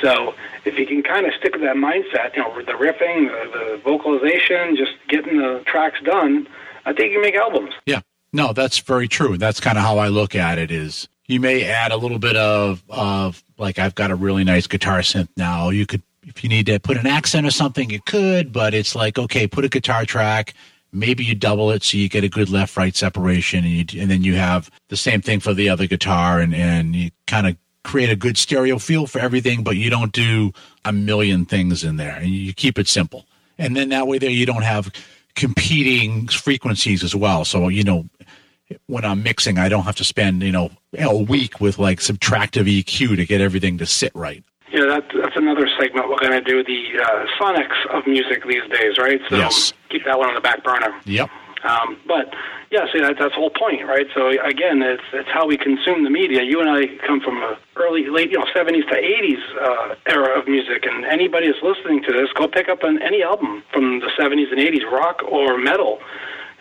[0.00, 3.58] So if you can kind of stick with that mindset, you know, the riffing, the,
[3.58, 6.48] the vocalization, just getting the tracks done,
[6.84, 7.74] I think you can make albums.
[7.86, 8.00] Yeah.
[8.32, 9.36] No, that's very true.
[9.36, 10.70] That's kind of how I look at it.
[10.70, 14.66] Is you may add a little bit of of like I've got a really nice
[14.66, 15.68] guitar synth now.
[15.68, 18.94] You could if you need to put an accent or something, you could, but it's
[18.94, 20.54] like okay, put a guitar track
[20.92, 24.10] maybe you double it so you get a good left right separation and, you, and
[24.10, 27.56] then you have the same thing for the other guitar and, and you kind of
[27.84, 30.52] create a good stereo feel for everything but you don't do
[30.84, 32.16] a million things in there.
[32.16, 33.26] And you keep it simple.
[33.58, 34.92] And then that way there you don't have
[35.34, 37.44] competing frequencies as well.
[37.44, 38.08] So you know
[38.86, 42.66] when i'm mixing i don't have to spend you know a week with like subtractive
[42.66, 46.40] eq to get everything to sit right yeah, that, that's another segment we're going to
[46.40, 49.20] do the uh, sonics of music these days, right?
[49.28, 49.72] So yes.
[49.90, 50.98] keep that one on the back burner.
[51.04, 51.30] Yep.
[51.64, 52.34] Um, but
[52.70, 54.06] yeah, see that, that's the whole point, right?
[54.14, 56.42] So again, it's it's how we consume the media.
[56.42, 60.38] You and I come from a early, late, you know, seventies to eighties uh, era
[60.38, 64.00] of music, and anybody that's listening to this, go pick up an, any album from
[64.00, 66.00] the seventies and eighties, rock or metal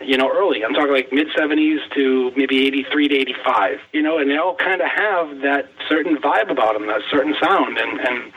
[0.03, 0.63] you know, early.
[0.63, 4.55] I'm talking like mid 70s to maybe 83 to 85, you know, and they all
[4.55, 7.77] kind of have that certain vibe about them, that certain sound.
[7.77, 8.33] And, and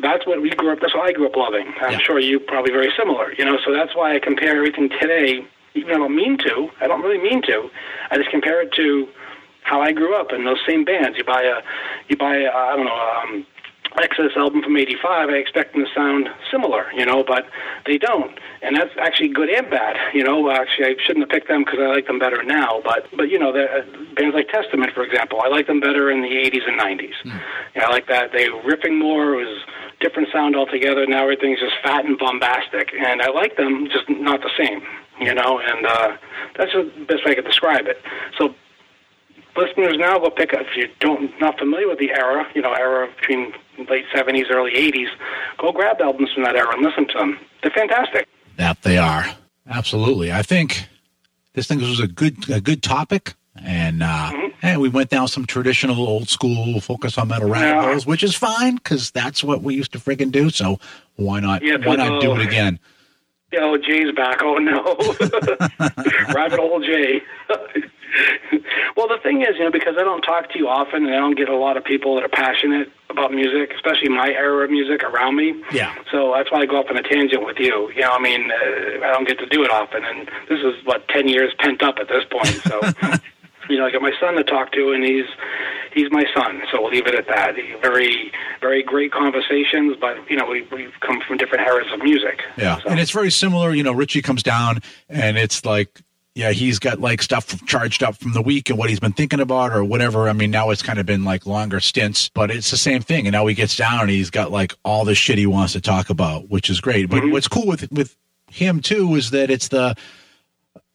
[0.00, 1.72] that's what we grew up, that's what I grew up loving.
[1.80, 1.98] I'm yeah.
[1.98, 5.88] sure you probably very similar, you know, so that's why I compare everything today, even
[5.88, 7.70] though I don't mean to, I don't really mean to.
[8.10, 9.08] I just compare it to
[9.62, 11.18] how I grew up in those same bands.
[11.18, 11.60] You buy a,
[12.08, 13.46] you buy, a, I don't know, um,
[13.98, 17.46] Exodus album from '85, I expect them to sound similar, you know, but
[17.86, 19.96] they don't, and that's actually good and bad.
[20.14, 22.80] You know, actually, I shouldn't have picked them because I like them better now.
[22.84, 23.82] But, but you know, the, uh,
[24.14, 27.14] bands like Testament, for example, I like them better in the '80s and '90s.
[27.24, 27.40] Mm.
[27.74, 29.34] You know, I like that they were riffing more.
[29.34, 29.64] It was
[30.00, 31.06] different sound altogether.
[31.06, 34.82] Now everything's just fat and bombastic, and I like them, just not the same.
[35.20, 36.16] You know, and uh,
[36.56, 38.02] that's the best way I could describe it.
[38.38, 38.54] So
[39.56, 42.72] listeners now go pick up if you don't not familiar with the era, you know,
[42.72, 43.52] era between
[43.88, 45.08] late seventies, early eighties,
[45.58, 47.38] go grab albums from that era and listen to them.
[47.62, 48.28] They're fantastic.
[48.56, 49.26] That they are.
[49.68, 50.32] Absolutely.
[50.32, 50.88] I think
[51.54, 53.34] this thing was a good a good topic.
[53.64, 54.46] and uh, mm-hmm.
[54.62, 57.88] and we went down some traditional old school focus on metal rabbit yeah.
[57.88, 60.50] holes, which is fine because that's what we used to friggin' do.
[60.50, 60.78] So
[61.16, 61.62] why not?
[61.62, 62.78] Yeah, why not do it again?
[63.58, 64.42] Oh, Jay's back.
[64.42, 64.82] Oh no,
[66.34, 67.22] rabbit hole Jay.
[68.96, 71.18] Well, the thing is, you know, because I don't talk to you often, and I
[71.18, 74.70] don't get a lot of people that are passionate about music, especially my era of
[74.70, 75.54] music around me.
[75.72, 75.94] Yeah.
[76.10, 77.90] So that's why I go off on a tangent with you.
[77.92, 80.84] You know, I mean, uh, I don't get to do it often, and this is
[80.84, 82.60] what ten years pent up at this point.
[82.64, 82.80] So.
[83.68, 85.26] you know, I got my son to talk to, and he's
[85.92, 86.62] he's my son.
[86.70, 87.54] So we'll leave it at that.
[87.80, 92.42] Very, very great conversations, but you know, we we've come from different eras of music.
[92.56, 92.90] Yeah, so.
[92.90, 93.74] and it's very similar.
[93.74, 96.02] You know, Richie comes down, and it's like.
[96.36, 99.40] Yeah, he's got like stuff charged up from the week and what he's been thinking
[99.40, 100.28] about or whatever.
[100.28, 103.26] I mean, now it's kind of been like longer stints, but it's the same thing.
[103.26, 105.80] And now he gets down and he's got like all the shit he wants to
[105.80, 107.08] talk about, which is great.
[107.08, 107.32] But mm-hmm.
[107.32, 108.18] what's cool with with
[108.50, 109.96] him too is that it's the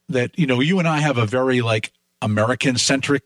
[0.09, 3.23] that you know you and I have a very like American centric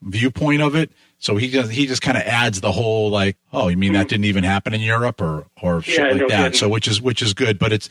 [0.00, 0.92] viewpoint of it.
[1.20, 4.08] So he just he just kind of adds the whole like, oh, you mean that
[4.08, 6.36] didn't even happen in Europe or or shit yeah, like no that.
[6.36, 6.58] Kidding.
[6.58, 7.88] So which is which is good, but it's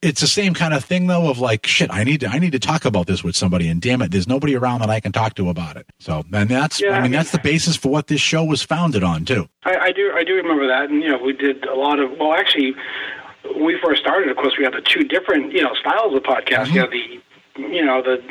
[0.00, 1.90] it's the same kind of thing though of like shit.
[1.92, 4.26] I need to I need to talk about this with somebody, and damn it, there's
[4.26, 5.86] nobody around that I can talk to about it.
[5.98, 9.04] So and that's yeah, I mean that's the basis for what this show was founded
[9.04, 9.48] on too.
[9.64, 12.18] I, I do I do remember that, and you know we did a lot of
[12.18, 12.74] well actually
[13.44, 16.22] when we first started, of course, we had the two different you know styles of
[16.22, 16.66] podcast.
[16.66, 16.74] Mm-hmm.
[16.74, 17.20] You have the
[17.56, 18.22] you know the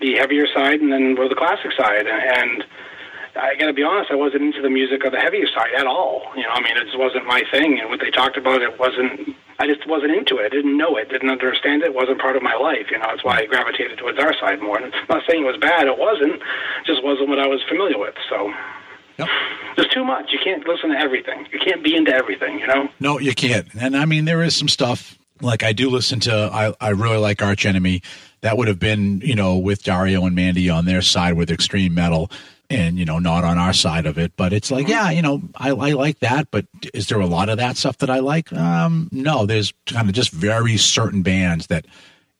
[0.00, 2.06] the heavier side, and then we're the classic side.
[2.06, 2.64] And
[3.36, 5.86] I got to be honest, I wasn't into the music of the heavier side at
[5.86, 6.22] all.
[6.36, 8.78] You know, I mean, it just wasn't my thing, and what they talked about, it
[8.78, 9.36] wasn't.
[9.58, 10.46] I just wasn't into it.
[10.46, 11.86] I didn't know it, didn't understand it.
[11.86, 12.90] it wasn't part of my life.
[12.90, 14.76] You know, that's why I gravitated towards our side more.
[14.76, 15.86] And I'm not saying it was bad.
[15.86, 16.34] It wasn't.
[16.34, 18.14] It just wasn't what I was familiar with.
[18.28, 18.52] So.
[19.16, 19.28] Yep.
[19.76, 20.32] There's too much.
[20.32, 21.46] You can't listen to everything.
[21.52, 22.88] You can't be into everything, you know?
[22.98, 23.68] No, you can't.
[23.78, 26.50] And I mean, there is some stuff like I do listen to.
[26.52, 28.02] I I really like Arch Enemy.
[28.40, 31.94] That would have been you know with Dario and Mandy on their side with extreme
[31.94, 32.30] metal,
[32.70, 34.32] and you know not on our side of it.
[34.36, 36.50] But it's like yeah, you know I I like that.
[36.50, 38.52] But is there a lot of that stuff that I like?
[38.52, 39.46] Um, no.
[39.46, 41.86] There's kind of just very certain bands that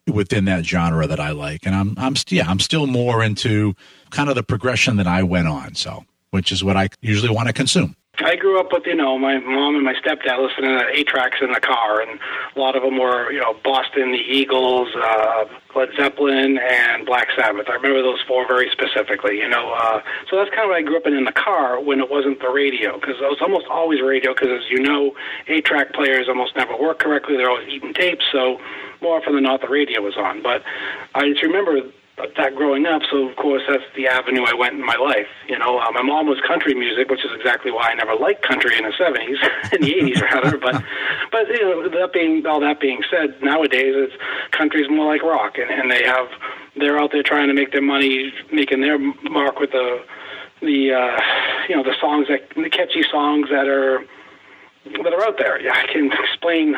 [0.06, 3.74] within that genre that I like, and I'm I'm yeah I'm still more into
[4.10, 5.74] kind of the progression that I went on.
[5.74, 7.94] So which is what I usually want to consume.
[8.18, 11.38] I grew up with, you know, my mom and my stepdad listening to eight tracks
[11.40, 12.20] in the car, and
[12.54, 17.28] a lot of them were, you know, Boston, the Eagles, uh, Led Zeppelin, and Black
[17.36, 17.68] Sabbath.
[17.68, 19.72] I remember those four very specifically, you know.
[19.72, 20.00] Uh,
[20.30, 22.40] so that's kind of what I grew up in in the car when it wasn't
[22.40, 25.16] the radio, because it was almost always radio, because as you know,
[25.48, 27.36] eight track players almost never work correctly.
[27.36, 28.60] They're always eating tapes, so
[29.00, 30.40] more often than not, the radio was on.
[30.40, 30.62] But
[31.16, 31.80] I just remember
[32.16, 33.02] that growing up.
[33.10, 35.26] So of course that's the avenue I went in my life.
[35.48, 38.42] You know, uh, my mom was country music, which is exactly why I never liked
[38.42, 39.38] country in the seventies,
[39.72, 40.56] in the eighties rather.
[40.56, 40.82] But
[41.32, 44.14] but you know, that being all that being said, nowadays it's
[44.52, 46.28] country's more like rock, and, and they have
[46.76, 50.04] they're out there trying to make their money, making their mark with the
[50.60, 51.20] the uh,
[51.68, 54.04] you know the songs that the catchy songs that are
[54.84, 55.60] that are out there.
[55.60, 56.76] Yeah, I can explain.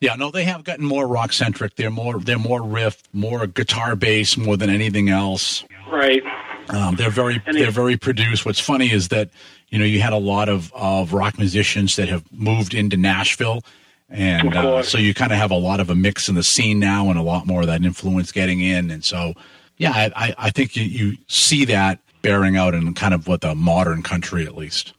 [0.00, 1.76] yeah, no, they have gotten more rock centric.
[1.76, 5.64] They're more they're more riff, more guitar bass, more than anything else.
[5.90, 6.22] Right.
[6.68, 8.46] Um, they're very and they're very produced.
[8.46, 9.30] What's funny is that
[9.68, 13.62] you know you had a lot of of rock musicians that have moved into Nashville.
[14.10, 16.78] And uh, so you kind of have a lot of a mix in the scene
[16.78, 18.90] now, and a lot more of that influence getting in.
[18.90, 19.32] And so,
[19.76, 23.54] yeah, I, I think you, you see that bearing out in kind of what the
[23.54, 24.92] modern country, at least.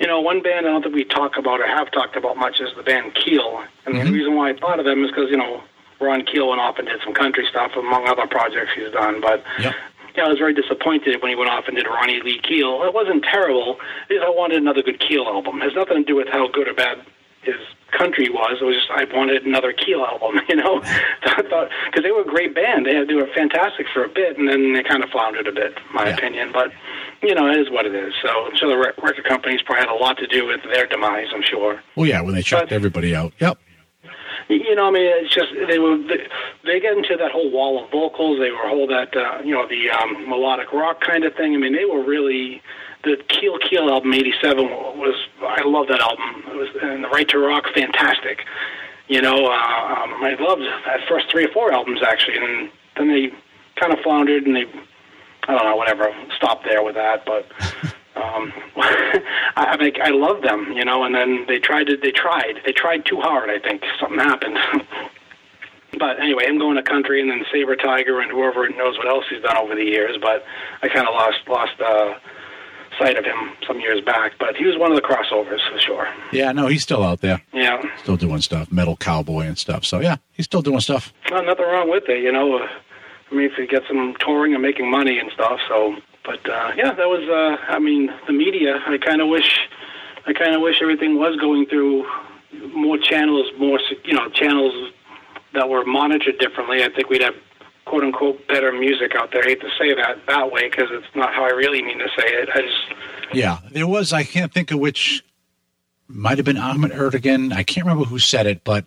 [0.00, 2.60] You know, one band I don't think we talk about or have talked about much
[2.60, 3.64] is the band Keel.
[3.86, 4.06] And mm-hmm.
[4.06, 5.62] the reason why I thought of them is because, you know,
[6.00, 9.20] Ron Keel went off and did some country stuff among other projects he's done.
[9.20, 9.74] But yep.
[10.16, 12.82] yeah, I was very disappointed when he went off and did Ronnie Lee Keel.
[12.84, 13.78] It wasn't terrible.
[14.08, 15.60] It I wanted another good Keel album.
[15.60, 16.98] It has nothing to do with how good or bad
[17.42, 17.56] his
[17.90, 18.58] country was.
[18.60, 20.80] It was just I wanted another Keel album, you know.
[20.84, 22.86] I thought because they were a great band.
[22.86, 25.74] They they were fantastic for a bit, and then they kind of floundered a bit,
[25.92, 26.16] my yeah.
[26.16, 26.52] opinion.
[26.52, 26.72] But
[27.22, 28.14] you know, it is what it is.
[28.22, 31.26] So I'm sure the record companies probably had a lot to do with their demise.
[31.34, 31.82] I'm sure.
[31.96, 33.32] Well, yeah, when they shut everybody out.
[33.40, 33.58] Yep.
[34.48, 36.26] You know, I mean, it's just they were they,
[36.64, 38.38] they get into that whole wall of vocals.
[38.38, 41.54] They were whole that uh, you know the um, melodic rock kind of thing.
[41.54, 42.62] I mean, they were really
[43.04, 46.44] the Keel Keel album '87 was I love that album.
[46.48, 48.44] It was and the Right to Rock, fantastic.
[49.08, 53.08] You know, uh, um, I loved that first three or four albums actually, and then
[53.08, 53.30] they
[53.76, 54.64] kind of floundered and they
[55.48, 56.14] I don't know, whatever.
[56.36, 57.46] Stop there with that, but
[58.16, 58.52] um,
[59.56, 61.04] I, mean, I love them, you know.
[61.04, 63.50] And then they tried to, they tried, they tried too hard.
[63.50, 64.58] I think something happened.
[65.98, 69.24] but anyway, him going to country and then Saber Tiger and whoever knows what else
[69.30, 70.18] he's done over the years.
[70.20, 70.44] But
[70.82, 72.14] I kind of lost lost uh,
[72.98, 74.32] sight of him some years back.
[74.38, 76.08] But he was one of the crossovers for sure.
[76.32, 77.42] Yeah, no, he's still out there.
[77.52, 79.84] Yeah, still doing stuff, metal cowboy and stuff.
[79.84, 81.12] So yeah, he's still doing stuff.
[81.30, 82.66] Well, nothing wrong with it, you know.
[83.30, 85.60] I mean, if you get some touring and making money and stuff.
[85.68, 87.28] So, but uh, yeah, that was.
[87.28, 88.82] Uh, I mean, the media.
[88.86, 89.58] I kind of wish.
[90.26, 92.06] I kind of wish everything was going through
[92.74, 94.92] more channels, more you know, channels
[95.54, 96.84] that were monitored differently.
[96.84, 97.34] I think we'd have
[97.84, 99.42] quote unquote better music out there.
[99.42, 102.08] I hate to say that that way because it's not how I really mean to
[102.08, 102.48] say it.
[102.54, 104.12] I just yeah, there was.
[104.12, 105.24] I can't think of which.
[106.10, 107.52] Might have been Ahmet Ertegun.
[107.52, 108.86] I can't remember who said it, but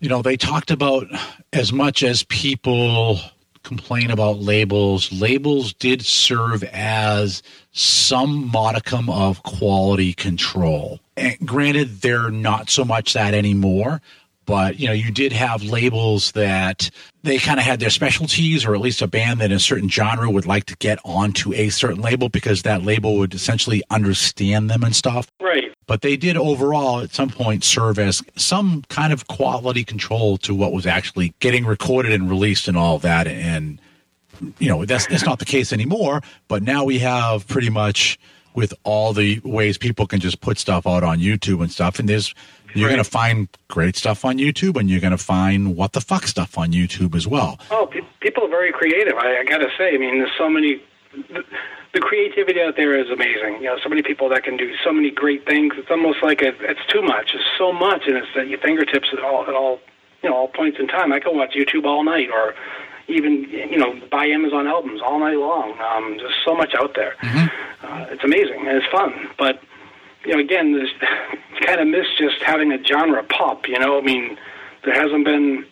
[0.00, 1.06] you know they talked about
[1.52, 3.20] as much as people
[3.64, 5.10] complain about labels.
[5.12, 7.42] Labels did serve as
[7.72, 11.00] some modicum of quality control.
[11.16, 14.00] And granted, they're not so much that anymore
[14.46, 16.90] but you know you did have labels that
[17.22, 19.88] they kind of had their specialties or at least a band that in a certain
[19.88, 24.70] genre would like to get onto a certain label because that label would essentially understand
[24.70, 29.12] them and stuff right but they did overall at some point serve as some kind
[29.12, 33.80] of quality control to what was actually getting recorded and released and all that and
[34.58, 38.18] you know that's that's not the case anymore but now we have pretty much
[38.54, 42.08] with all the ways people can just put stuff out on YouTube and stuff and
[42.08, 42.34] there's
[42.74, 42.94] you're right.
[42.94, 46.26] going to find great stuff on YouTube, and you're going to find what the fuck
[46.26, 47.58] stuff on YouTube as well.
[47.70, 49.14] Oh, pe- people are very creative.
[49.16, 49.94] I, I got to say.
[49.94, 50.82] I mean, there's so many.
[51.92, 53.62] The, creativity out there is amazing.
[53.62, 55.74] You know, so many people that can do so many great things.
[55.76, 57.30] It's almost like it, it's too much.
[57.34, 59.80] It's so much, and it's at your fingertips at all at all
[60.22, 61.12] you know all points in time.
[61.12, 62.54] I can watch YouTube all night, or
[63.08, 65.78] even you know buy Amazon albums all night long.
[65.80, 67.14] Um, there's so much out there.
[67.22, 67.86] Mm-hmm.
[67.86, 69.60] Uh, it's amazing and it's fun, but
[70.24, 70.90] you know, again, this
[71.66, 73.68] kind of miss just having a genre pop.
[73.68, 74.38] You know, I mean,
[74.84, 75.66] there hasn't been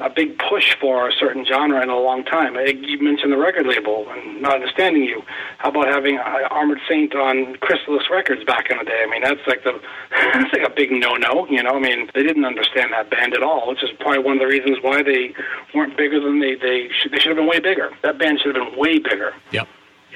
[0.00, 2.54] a big push for a certain genre in a long time.
[2.54, 5.22] You mentioned the record label and not understanding you.
[5.58, 9.04] How about having Armored Saint on Chrysalis Records back in the day?
[9.06, 9.80] I mean, that's like the
[10.10, 11.46] that's like a big no-no.
[11.48, 14.36] You know, I mean, they didn't understand that band at all, which is probably one
[14.36, 15.34] of the reasons why they
[15.74, 17.12] weren't bigger than they they should.
[17.12, 17.90] They should have been way bigger.
[18.02, 19.34] That band should have been way bigger.
[19.52, 19.68] Yep.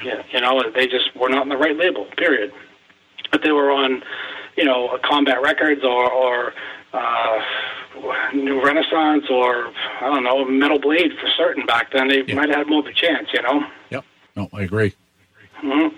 [0.03, 2.07] Yeah, you know, they just were not in the right label.
[2.17, 2.53] Period
[3.35, 4.01] but they were on,
[4.57, 6.55] you know, Combat Records or, or
[6.93, 7.41] uh,
[8.35, 12.09] New Renaissance or I don't know Metal Blade for certain back then.
[12.09, 12.35] They yeah.
[12.35, 13.63] might have had more of a chance, you know.
[13.91, 14.05] Yep.
[14.37, 14.95] No, I agree.
[15.63, 15.97] Mm-hmm.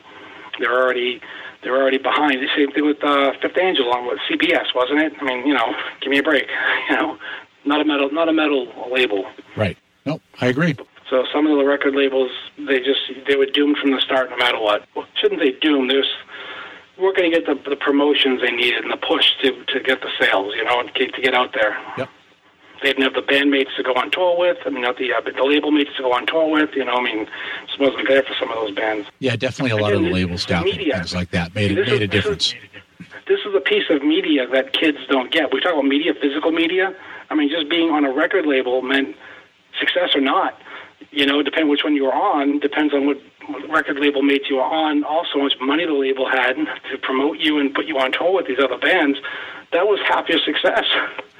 [0.60, 1.20] They're already
[1.62, 2.34] they're already behind.
[2.34, 5.12] The same thing with uh, Fifth Angel on with CBS, wasn't it?
[5.20, 6.46] I mean, you know, give me a break.
[6.90, 7.18] You know,
[7.64, 9.24] not a metal not a metal label.
[9.56, 9.76] Right.
[10.04, 10.76] No, I agree.
[11.10, 14.36] So some of the record labels, they just they were doomed from the start, no
[14.36, 14.86] matter what.
[14.94, 15.88] Well, shouldn't they doom?
[15.88, 16.10] There's
[16.98, 20.00] weren't going to get the, the promotions they needed and the push to, to get
[20.00, 21.76] the sales, you know, and to, to get out there.
[21.98, 22.08] Yep.
[22.82, 24.58] They didn't have the bandmates to go on tour with.
[24.66, 26.70] I mean, not the uh, the label mates to go on tour with.
[26.74, 29.08] You know, I mean, it wasn't there for some of those bands.
[29.18, 30.96] Yeah, definitely a lot Again, of the label staff media.
[30.96, 32.52] things like that made it made is, a difference.
[32.52, 35.54] This is, this is a piece of media that kids don't get.
[35.54, 36.94] We talk about media, physical media.
[37.30, 39.16] I mean, just being on a record label meant
[39.80, 40.60] success or not.
[41.10, 43.18] You know, depending which one you were on, depends on what
[43.68, 47.38] record label mates you were on, also how much money the label had to promote
[47.38, 49.18] you and put you on tour with these other bands,
[49.72, 50.84] that was half your success.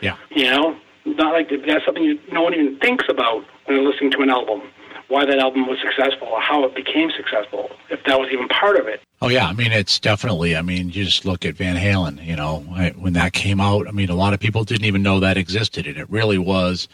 [0.00, 0.16] Yeah.
[0.30, 4.11] You know, not like that's something you, no one even thinks about when they're listening
[4.12, 4.62] to an album.
[5.09, 8.76] Why that album was successful, or how it became successful, if that was even part
[8.76, 9.00] of it.
[9.22, 10.57] Oh yeah, I mean it's definitely.
[10.57, 12.26] I mean, you just look at Van Halen.
[12.26, 12.59] You know,
[12.98, 15.86] when that came out, I mean, a lot of people didn't even know that existed,
[15.86, 16.88] and it really was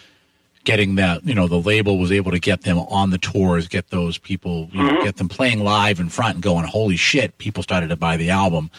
[0.65, 3.91] getting that, you know, the label was able to get them on the tours, get
[3.91, 4.95] those people, you mm-hmm.
[4.95, 8.17] know, get them playing live in front and going, holy shit, people started to buy
[8.17, 8.71] the album.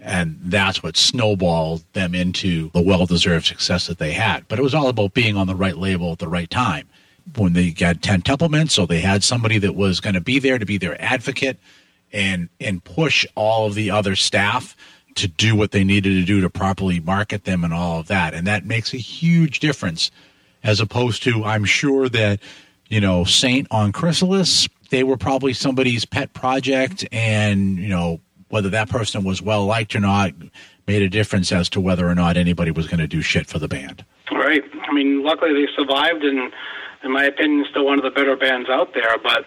[0.00, 4.46] And that's what snowballed them into the well deserved success that they had.
[4.46, 6.88] But it was all about being on the right label at the right time.
[7.36, 10.58] When they got Ted Templeman, so they had somebody that was going to be there
[10.58, 11.58] to be their advocate
[12.10, 14.74] and, and push all of the other staff
[15.16, 18.32] to do what they needed to do to properly market them and all of that.
[18.32, 20.10] And that makes a huge difference
[20.62, 22.40] as opposed to I'm sure that
[22.88, 28.70] you know Saint on Chrysalis they were probably somebody's pet project and you know whether
[28.70, 30.32] that person was well liked or not
[30.86, 33.58] made a difference as to whether or not anybody was going to do shit for
[33.58, 34.04] the band.
[34.32, 34.64] Right.
[34.88, 36.50] I mean, luckily they survived, and
[37.04, 39.16] in my opinion, still one of the better bands out there.
[39.22, 39.44] But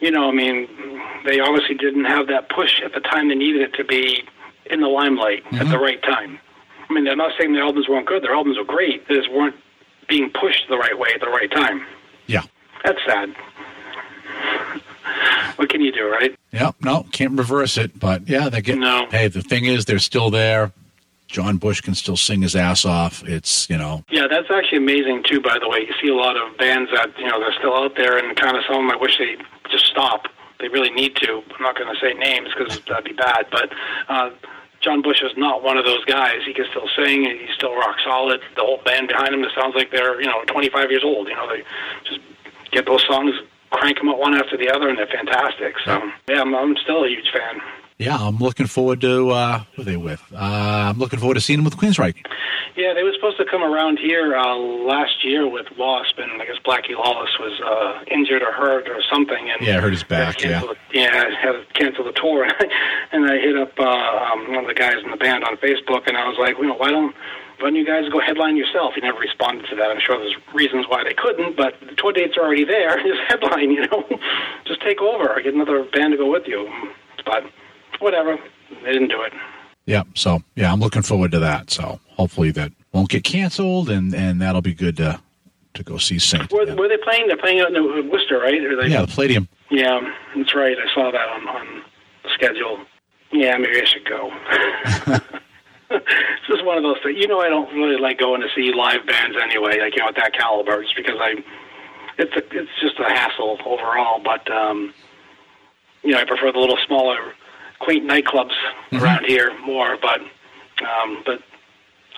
[0.00, 0.66] you know, I mean,
[1.26, 4.24] they obviously didn't have that push at the time they needed it to be
[4.70, 5.56] in the limelight mm-hmm.
[5.56, 6.40] at the right time.
[6.88, 9.06] I mean, I'm not saying their albums weren't good; their albums were great.
[9.06, 9.54] They just weren't
[10.10, 11.86] being pushed the right way at the right time.
[12.26, 12.42] Yeah.
[12.84, 13.34] That's sad.
[15.56, 16.34] what can you do, right?
[16.52, 17.98] Yeah, no, can't reverse it.
[17.98, 18.76] But yeah, they get.
[18.76, 19.06] No.
[19.10, 20.72] Hey, the thing is, they're still there.
[21.28, 23.22] John Bush can still sing his ass off.
[23.22, 24.04] It's you know.
[24.10, 25.40] Yeah, that's actually amazing too.
[25.40, 27.94] By the way, you see a lot of bands that you know they're still out
[27.96, 29.36] there, and kind of some of them I wish they
[29.70, 30.26] just stop.
[30.58, 31.42] They really need to.
[31.56, 33.72] I'm not going to say names because that'd be bad, but.
[34.08, 34.30] Uh,
[34.80, 36.36] John Bush is not one of those guys.
[36.46, 37.26] He can still sing.
[37.26, 38.40] and He's still rock solid.
[38.56, 41.28] The whole band behind him, it sounds like they're you know 25 years old.
[41.28, 41.62] You know, they
[42.04, 42.20] just
[42.70, 43.34] get those songs,
[43.70, 45.74] crank them up one after the other, and they're fantastic.
[45.84, 47.60] So yeah, I'm, I'm still a huge fan.
[47.98, 50.22] Yeah, I'm looking forward to uh, who are they with?
[50.32, 50.36] Uh,
[50.90, 52.24] I'm looking forward to seeing them with Queensryche.
[52.76, 56.46] Yeah, they were supposed to come around here uh, last year with Wasp, and I
[56.46, 59.50] guess Blackie Lawless was uh, injured or hurt or something.
[59.50, 62.44] And Yeah, hurt his back, cancel the- yeah, had to cancel the tour.
[63.12, 66.06] and I hit up uh, um, one of the guys in the band on Facebook,
[66.06, 67.14] and I was like, you know, why don't
[67.58, 68.94] why don't you guys go headline yourself?
[68.94, 69.90] He never responded to that.
[69.90, 72.96] I'm sure there's reasons why they couldn't, but the tour dates are already there.
[73.02, 74.08] Just headline, you know,
[74.64, 76.70] just take over or get another band to go with you.
[77.26, 77.44] But
[77.98, 78.38] whatever,
[78.82, 79.32] they didn't do it.
[79.90, 81.68] Yeah, so yeah, I'm looking forward to that.
[81.68, 85.20] So hopefully that won't get canceled, and and that'll be good to
[85.74, 86.52] to go see Saint.
[86.52, 87.26] Where, where they playing?
[87.26, 88.62] They're playing out in Worcester, right?
[88.62, 89.48] Or they, Yeah, the Palladium.
[89.68, 89.98] Yeah,
[90.36, 90.76] that's right.
[90.78, 91.82] I saw that on, on
[92.22, 92.78] the schedule.
[93.32, 94.30] Yeah, maybe I should go.
[95.90, 97.18] it's just one of those things.
[97.18, 100.08] You know, I don't really like going to see live bands anyway, like you know,
[100.08, 101.34] at that caliber, just because I,
[102.16, 104.20] it's a, it's just a hassle overall.
[104.22, 104.94] But um,
[106.04, 107.34] you know, I prefer the little smaller,
[107.80, 108.54] quaint nightclubs
[108.92, 109.96] around here more.
[110.00, 110.20] But
[110.86, 111.42] um, but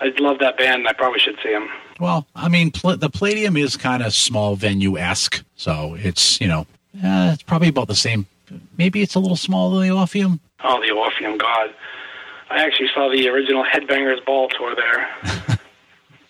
[0.01, 0.87] I love that band.
[0.87, 1.69] I probably should see them.
[1.99, 6.49] Well, I mean, pl- the Palladium is kind of small venue esque, so it's you
[6.49, 6.67] know,
[7.03, 8.27] uh, it's probably about the same.
[8.77, 10.41] Maybe it's a little smaller than the Orpheum.
[10.63, 11.75] Oh, the Orpheum, God.
[12.51, 15.09] I actually saw the original Headbangers Ball tour there.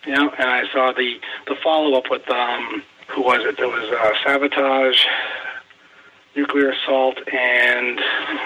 [0.06, 1.18] yeah, and I saw the
[1.48, 3.56] the follow up with um who was it?
[3.56, 5.04] There was uh, Sabotage,
[6.34, 8.00] Nuclear Assault, and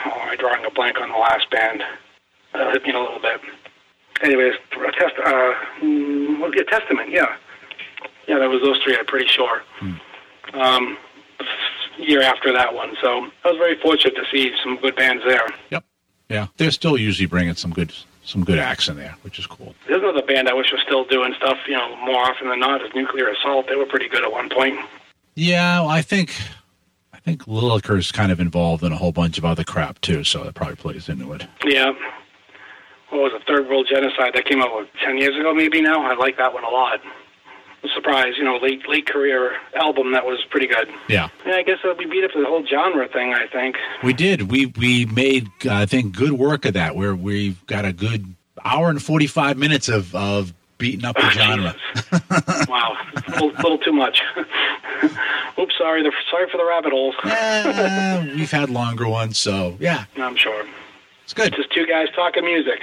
[0.07, 1.83] oh, I'm drawing a blank on the last band.
[2.55, 3.41] Uh, hit me in a little bit.
[4.23, 7.37] Anyways, a test, uh, mm, well, yeah, Testament, yeah,
[8.27, 8.97] yeah, that was those three.
[8.97, 9.63] I'm pretty sure.
[10.55, 10.97] Um,
[11.99, 15.47] year after that one, so I was very fortunate to see some good bands there.
[15.71, 15.85] Yep.
[16.29, 17.93] Yeah, they're still usually bringing some good
[18.25, 19.75] some good acts in there, which is cool.
[19.87, 22.85] There's another band I wish was still doing stuff, you know, more often than not
[22.85, 23.69] is Nuclear Assault.
[23.69, 24.79] They were pretty good at one point.
[25.37, 26.35] Yeah, well, I think
[27.27, 30.45] I think Lilker's kind of involved in a whole bunch of other crap too, so
[30.45, 31.45] that probably plays into it.
[31.65, 31.93] Yeah.
[33.11, 33.43] What was it?
[33.49, 36.09] Third World Genocide that came out what, ten years ago, maybe now.
[36.09, 37.01] I like that one a lot.
[37.83, 40.89] I'm surprised, you know, late late career album that was pretty good.
[41.09, 43.35] Yeah, Yeah, I guess we beat up the whole genre thing.
[43.35, 43.75] I think.
[44.05, 44.49] we did.
[44.49, 46.95] We we made uh, I think good work of that.
[46.95, 51.31] Where we've got a good hour and forty five minutes of of beating up the
[51.31, 51.75] genre.
[52.69, 54.23] wow, a little, little too much.
[55.59, 56.03] Oops, sorry.
[56.03, 57.15] The, sorry for the rabbit holes.
[57.25, 60.67] Eh, we've had longer ones, so yeah, I'm sure.
[61.25, 61.55] it's good.
[61.55, 62.81] Just two guys talking music.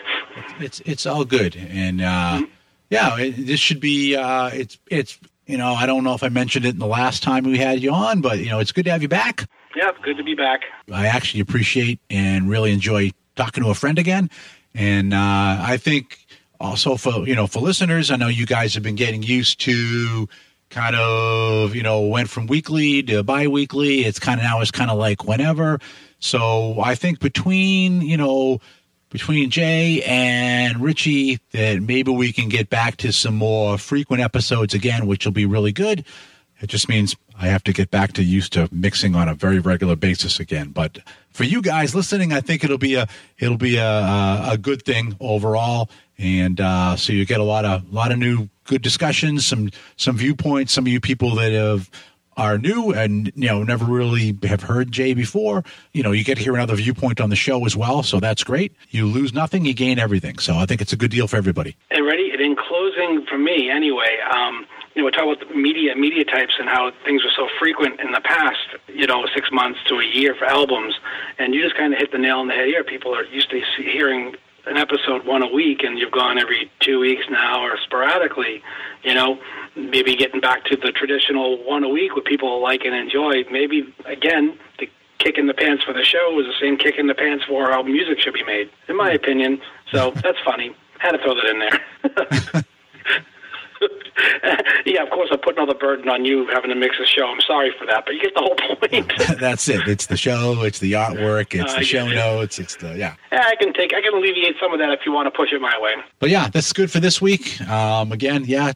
[0.60, 2.41] It's it's all good, and uh,
[2.89, 4.16] yeah, it, this should be.
[4.16, 7.24] Uh, it's it's you know I don't know if I mentioned it in the last
[7.24, 9.48] time we had you on, but you know it's good to have you back.
[9.76, 10.62] Yep, good to be back.
[10.91, 14.30] I actually appreciate and really enjoy talking to a friend again,
[14.76, 16.20] and uh, I think
[16.60, 20.28] also for you know for listeners, I know you guys have been getting used to
[20.70, 24.06] kind of you know went from weekly to bi-weekly.
[24.06, 25.80] It's kind of now it's kind of like whenever.
[26.20, 28.60] So i think between you know
[29.10, 34.74] between jay and richie that maybe we can get back to some more frequent episodes
[34.74, 36.06] again which will be really good.
[36.62, 39.60] It just means I have to get back to used to mixing on a very
[39.60, 40.70] regular basis again.
[40.70, 40.99] But
[41.30, 44.84] for you guys listening, I think it'll be a it'll be a a, a good
[44.84, 49.45] thing overall, and uh, so you get a lot of lot of new good discussions,
[49.45, 50.74] some some viewpoints.
[50.74, 51.89] Some of you people that have
[52.36, 56.38] are new and you know never really have heard Jay before, you know, you get
[56.38, 58.03] to hear another viewpoint on the show as well.
[58.03, 58.74] So that's great.
[58.89, 60.39] You lose nothing, you gain everything.
[60.39, 61.76] So I think it's a good deal for everybody.
[61.91, 62.32] And ready?
[62.32, 66.24] And in closing, for me anyway, um, you know, we talk about the media, media
[66.24, 68.59] types, and how things were so frequent in the past.
[68.88, 70.95] You know, six months to a year for albums,
[71.39, 72.84] and you just kind of hit the nail on the head here.
[72.84, 74.36] People are used to hearing
[74.66, 78.61] an episode one a week, and you've gone every two weeks now, or sporadically.
[79.03, 79.39] You know,
[79.76, 83.43] maybe getting back to the traditional one a week, what people like and enjoy.
[83.51, 84.89] Maybe again, the
[85.20, 87.72] kick in the pants for the show is the same kick in the pants for
[87.72, 89.16] how music should be made, in my hmm.
[89.16, 89.61] opinion.
[89.91, 90.76] So that's funny.
[90.99, 92.66] Had to throw that in there.
[94.86, 97.26] yeah, of course, I'm putting all the burden on you having to mix the show.
[97.26, 99.40] I'm sorry for that, but you get the whole point.
[99.40, 99.88] that's it.
[99.88, 102.16] It's the show, it's the artwork, it's I the show it.
[102.16, 103.16] notes, it's the yeah.
[103.32, 105.52] yeah, I can take, I can alleviate some of that if you want to push
[105.52, 105.94] it my way.
[106.20, 107.60] But yeah, that's good for this week.
[107.70, 108.74] Um, again, yeah,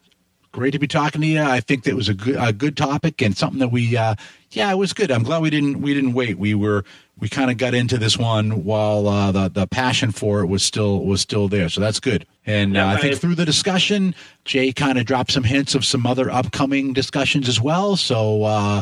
[0.51, 1.41] great to be talking to you.
[1.41, 4.15] I think that was a good a good topic and something that we uh,
[4.51, 5.11] yeah, it was good.
[5.11, 6.37] I'm glad we didn't we didn't wait.
[6.37, 6.83] We were
[7.19, 10.63] we kind of got into this one while uh, the the passion for it was
[10.63, 11.69] still was still there.
[11.69, 12.25] So that's good.
[12.45, 15.83] And uh, I think I- through the discussion, Jay kind of dropped some hints of
[15.85, 17.95] some other upcoming discussions as well.
[17.95, 18.81] So uh,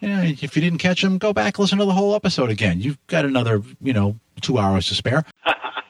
[0.00, 2.80] yeah, if you didn't catch them, go back listen to the whole episode again.
[2.80, 5.24] You've got another you know two hours to spare.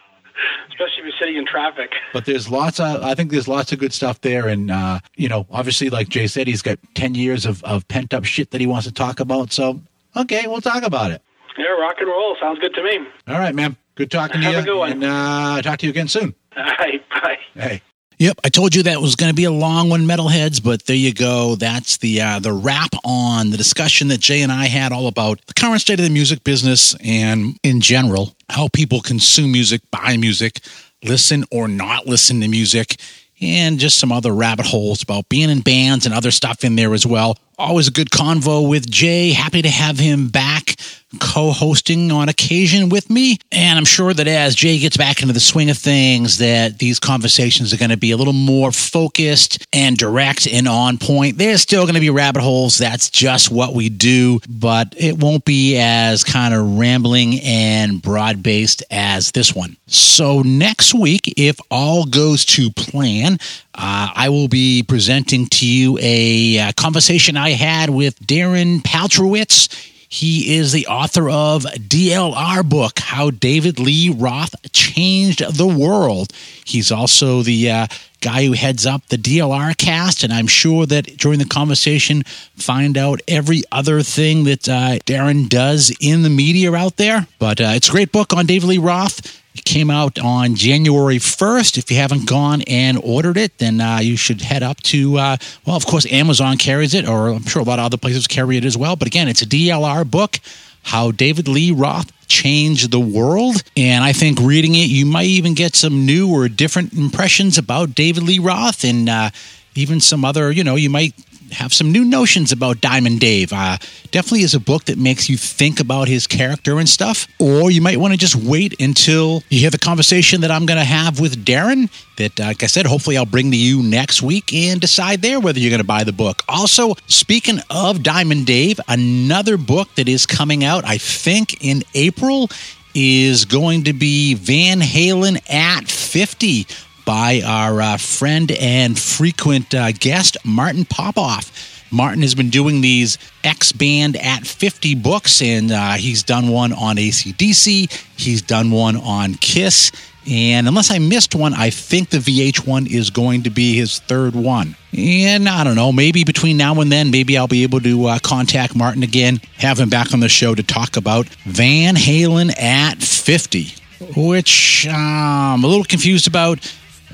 [0.82, 1.92] especially if you're sitting in traffic.
[2.12, 4.48] But there's lots of, I think there's lots of good stuff there.
[4.48, 8.12] And, uh, you know, obviously, like Jay said, he's got 10 years of, of pent
[8.14, 9.52] up shit that he wants to talk about.
[9.52, 9.80] So,
[10.16, 11.22] okay, we'll talk about it.
[11.58, 12.36] Yeah, rock and roll.
[12.40, 12.98] Sounds good to me.
[13.28, 13.76] All right, man.
[13.94, 14.62] Good talking Have to you.
[14.62, 14.92] a good one.
[14.92, 16.34] And uh, talk to you again soon.
[16.56, 17.36] All right, bye.
[17.54, 17.82] Hey.
[18.22, 20.62] Yep, I told you that was going to be a long one, metalheads.
[20.62, 21.56] But there you go.
[21.56, 25.44] That's the uh, the wrap on the discussion that Jay and I had all about
[25.46, 30.16] the current state of the music business and in general how people consume music, buy
[30.16, 30.60] music,
[31.02, 32.94] listen or not listen to music,
[33.40, 36.94] and just some other rabbit holes about being in bands and other stuff in there
[36.94, 37.36] as well.
[37.62, 39.30] Always a good convo with Jay.
[39.30, 40.74] Happy to have him back
[41.20, 43.38] co-hosting on occasion with me.
[43.52, 46.98] And I'm sure that as Jay gets back into the swing of things, that these
[46.98, 51.38] conversations are going to be a little more focused and direct and on point.
[51.38, 52.78] There's still going to be rabbit holes.
[52.78, 58.42] That's just what we do, but it won't be as kind of rambling and broad
[58.42, 59.76] based as this one.
[59.86, 63.38] So next week, if all goes to plan,
[63.74, 69.68] uh, I will be presenting to you a uh, conversation I had with Darren Paltrowitz.
[70.08, 76.34] He is the author of DLR book, How David Lee Roth Changed the World.
[76.66, 77.86] He's also the uh,
[78.20, 82.24] guy who heads up the DLR cast, and I'm sure that during the conversation,
[82.56, 87.26] find out every other thing that uh, Darren does in the media out there.
[87.38, 89.41] But uh, it's a great book on David Lee Roth.
[89.54, 91.76] It came out on January 1st.
[91.76, 95.36] If you haven't gone and ordered it, then uh, you should head up to, uh,
[95.66, 98.56] well, of course, Amazon carries it, or I'm sure a lot of other places carry
[98.56, 98.96] it as well.
[98.96, 100.38] But again, it's a DLR book,
[100.84, 103.62] How David Lee Roth Changed the World.
[103.76, 107.94] And I think reading it, you might even get some new or different impressions about
[107.94, 109.30] David Lee Roth and uh,
[109.74, 111.14] even some other, you know, you might
[111.52, 113.52] have some new notions about Diamond Dave.
[113.52, 113.78] Uh,
[114.10, 117.26] definitely is a book that makes you think about his character and stuff.
[117.38, 120.78] Or you might want to just wait until you hear the conversation that I'm going
[120.78, 121.90] to have with Darren.
[122.16, 125.40] That, uh, like I said, hopefully I'll bring to you next week and decide there
[125.40, 126.42] whether you're going to buy the book.
[126.48, 132.48] Also, speaking of Diamond Dave, another book that is coming out, I think, in April
[132.94, 136.66] is going to be Van Halen at 50
[137.04, 141.70] by our uh, friend and frequent uh, guest, Martin Popoff.
[141.90, 146.72] Martin has been doing these X Band at 50 books, and uh, he's done one
[146.72, 149.92] on ACDC, he's done one on Kiss,
[150.28, 154.34] and unless I missed one, I think the VH1 is going to be his third
[154.34, 154.76] one.
[154.96, 158.18] And I don't know, maybe between now and then, maybe I'll be able to uh,
[158.20, 163.02] contact Martin again, have him back on the show to talk about Van Halen at
[163.02, 163.74] 50,
[164.16, 166.60] which um, I'm a little confused about.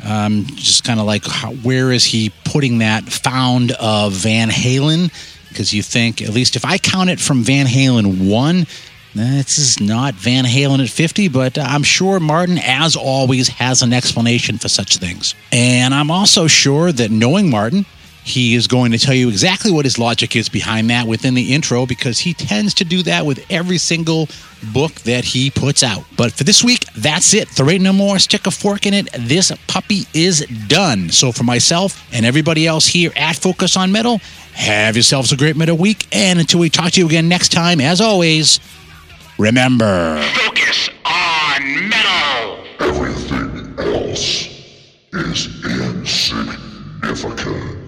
[0.05, 5.12] Um, just kind of like, how, where is he putting that found of Van Halen?
[5.49, 8.66] Because you think, at least if I count it from Van Halen 1,
[9.14, 13.92] this is not Van Halen at 50, but I'm sure Martin, as always, has an
[13.92, 15.34] explanation for such things.
[15.51, 17.86] And I'm also sure that knowing Martin,
[18.29, 21.55] he is going to tell you exactly what his logic is behind that within the
[21.55, 24.29] intro because he tends to do that with every single
[24.72, 26.05] book that he puts out.
[26.16, 27.49] But for this week, that's it.
[27.51, 28.18] There ain't no more.
[28.18, 29.09] Stick a fork in it.
[29.18, 31.11] This puppy is done.
[31.11, 34.20] So for myself and everybody else here at Focus on Metal,
[34.53, 36.07] have yourselves a great metal week.
[36.12, 38.61] And until we talk to you again next time, as always,
[39.39, 40.22] remember.
[40.35, 42.64] Focus on metal.
[42.81, 44.49] Everything else
[45.12, 47.88] is insignificant.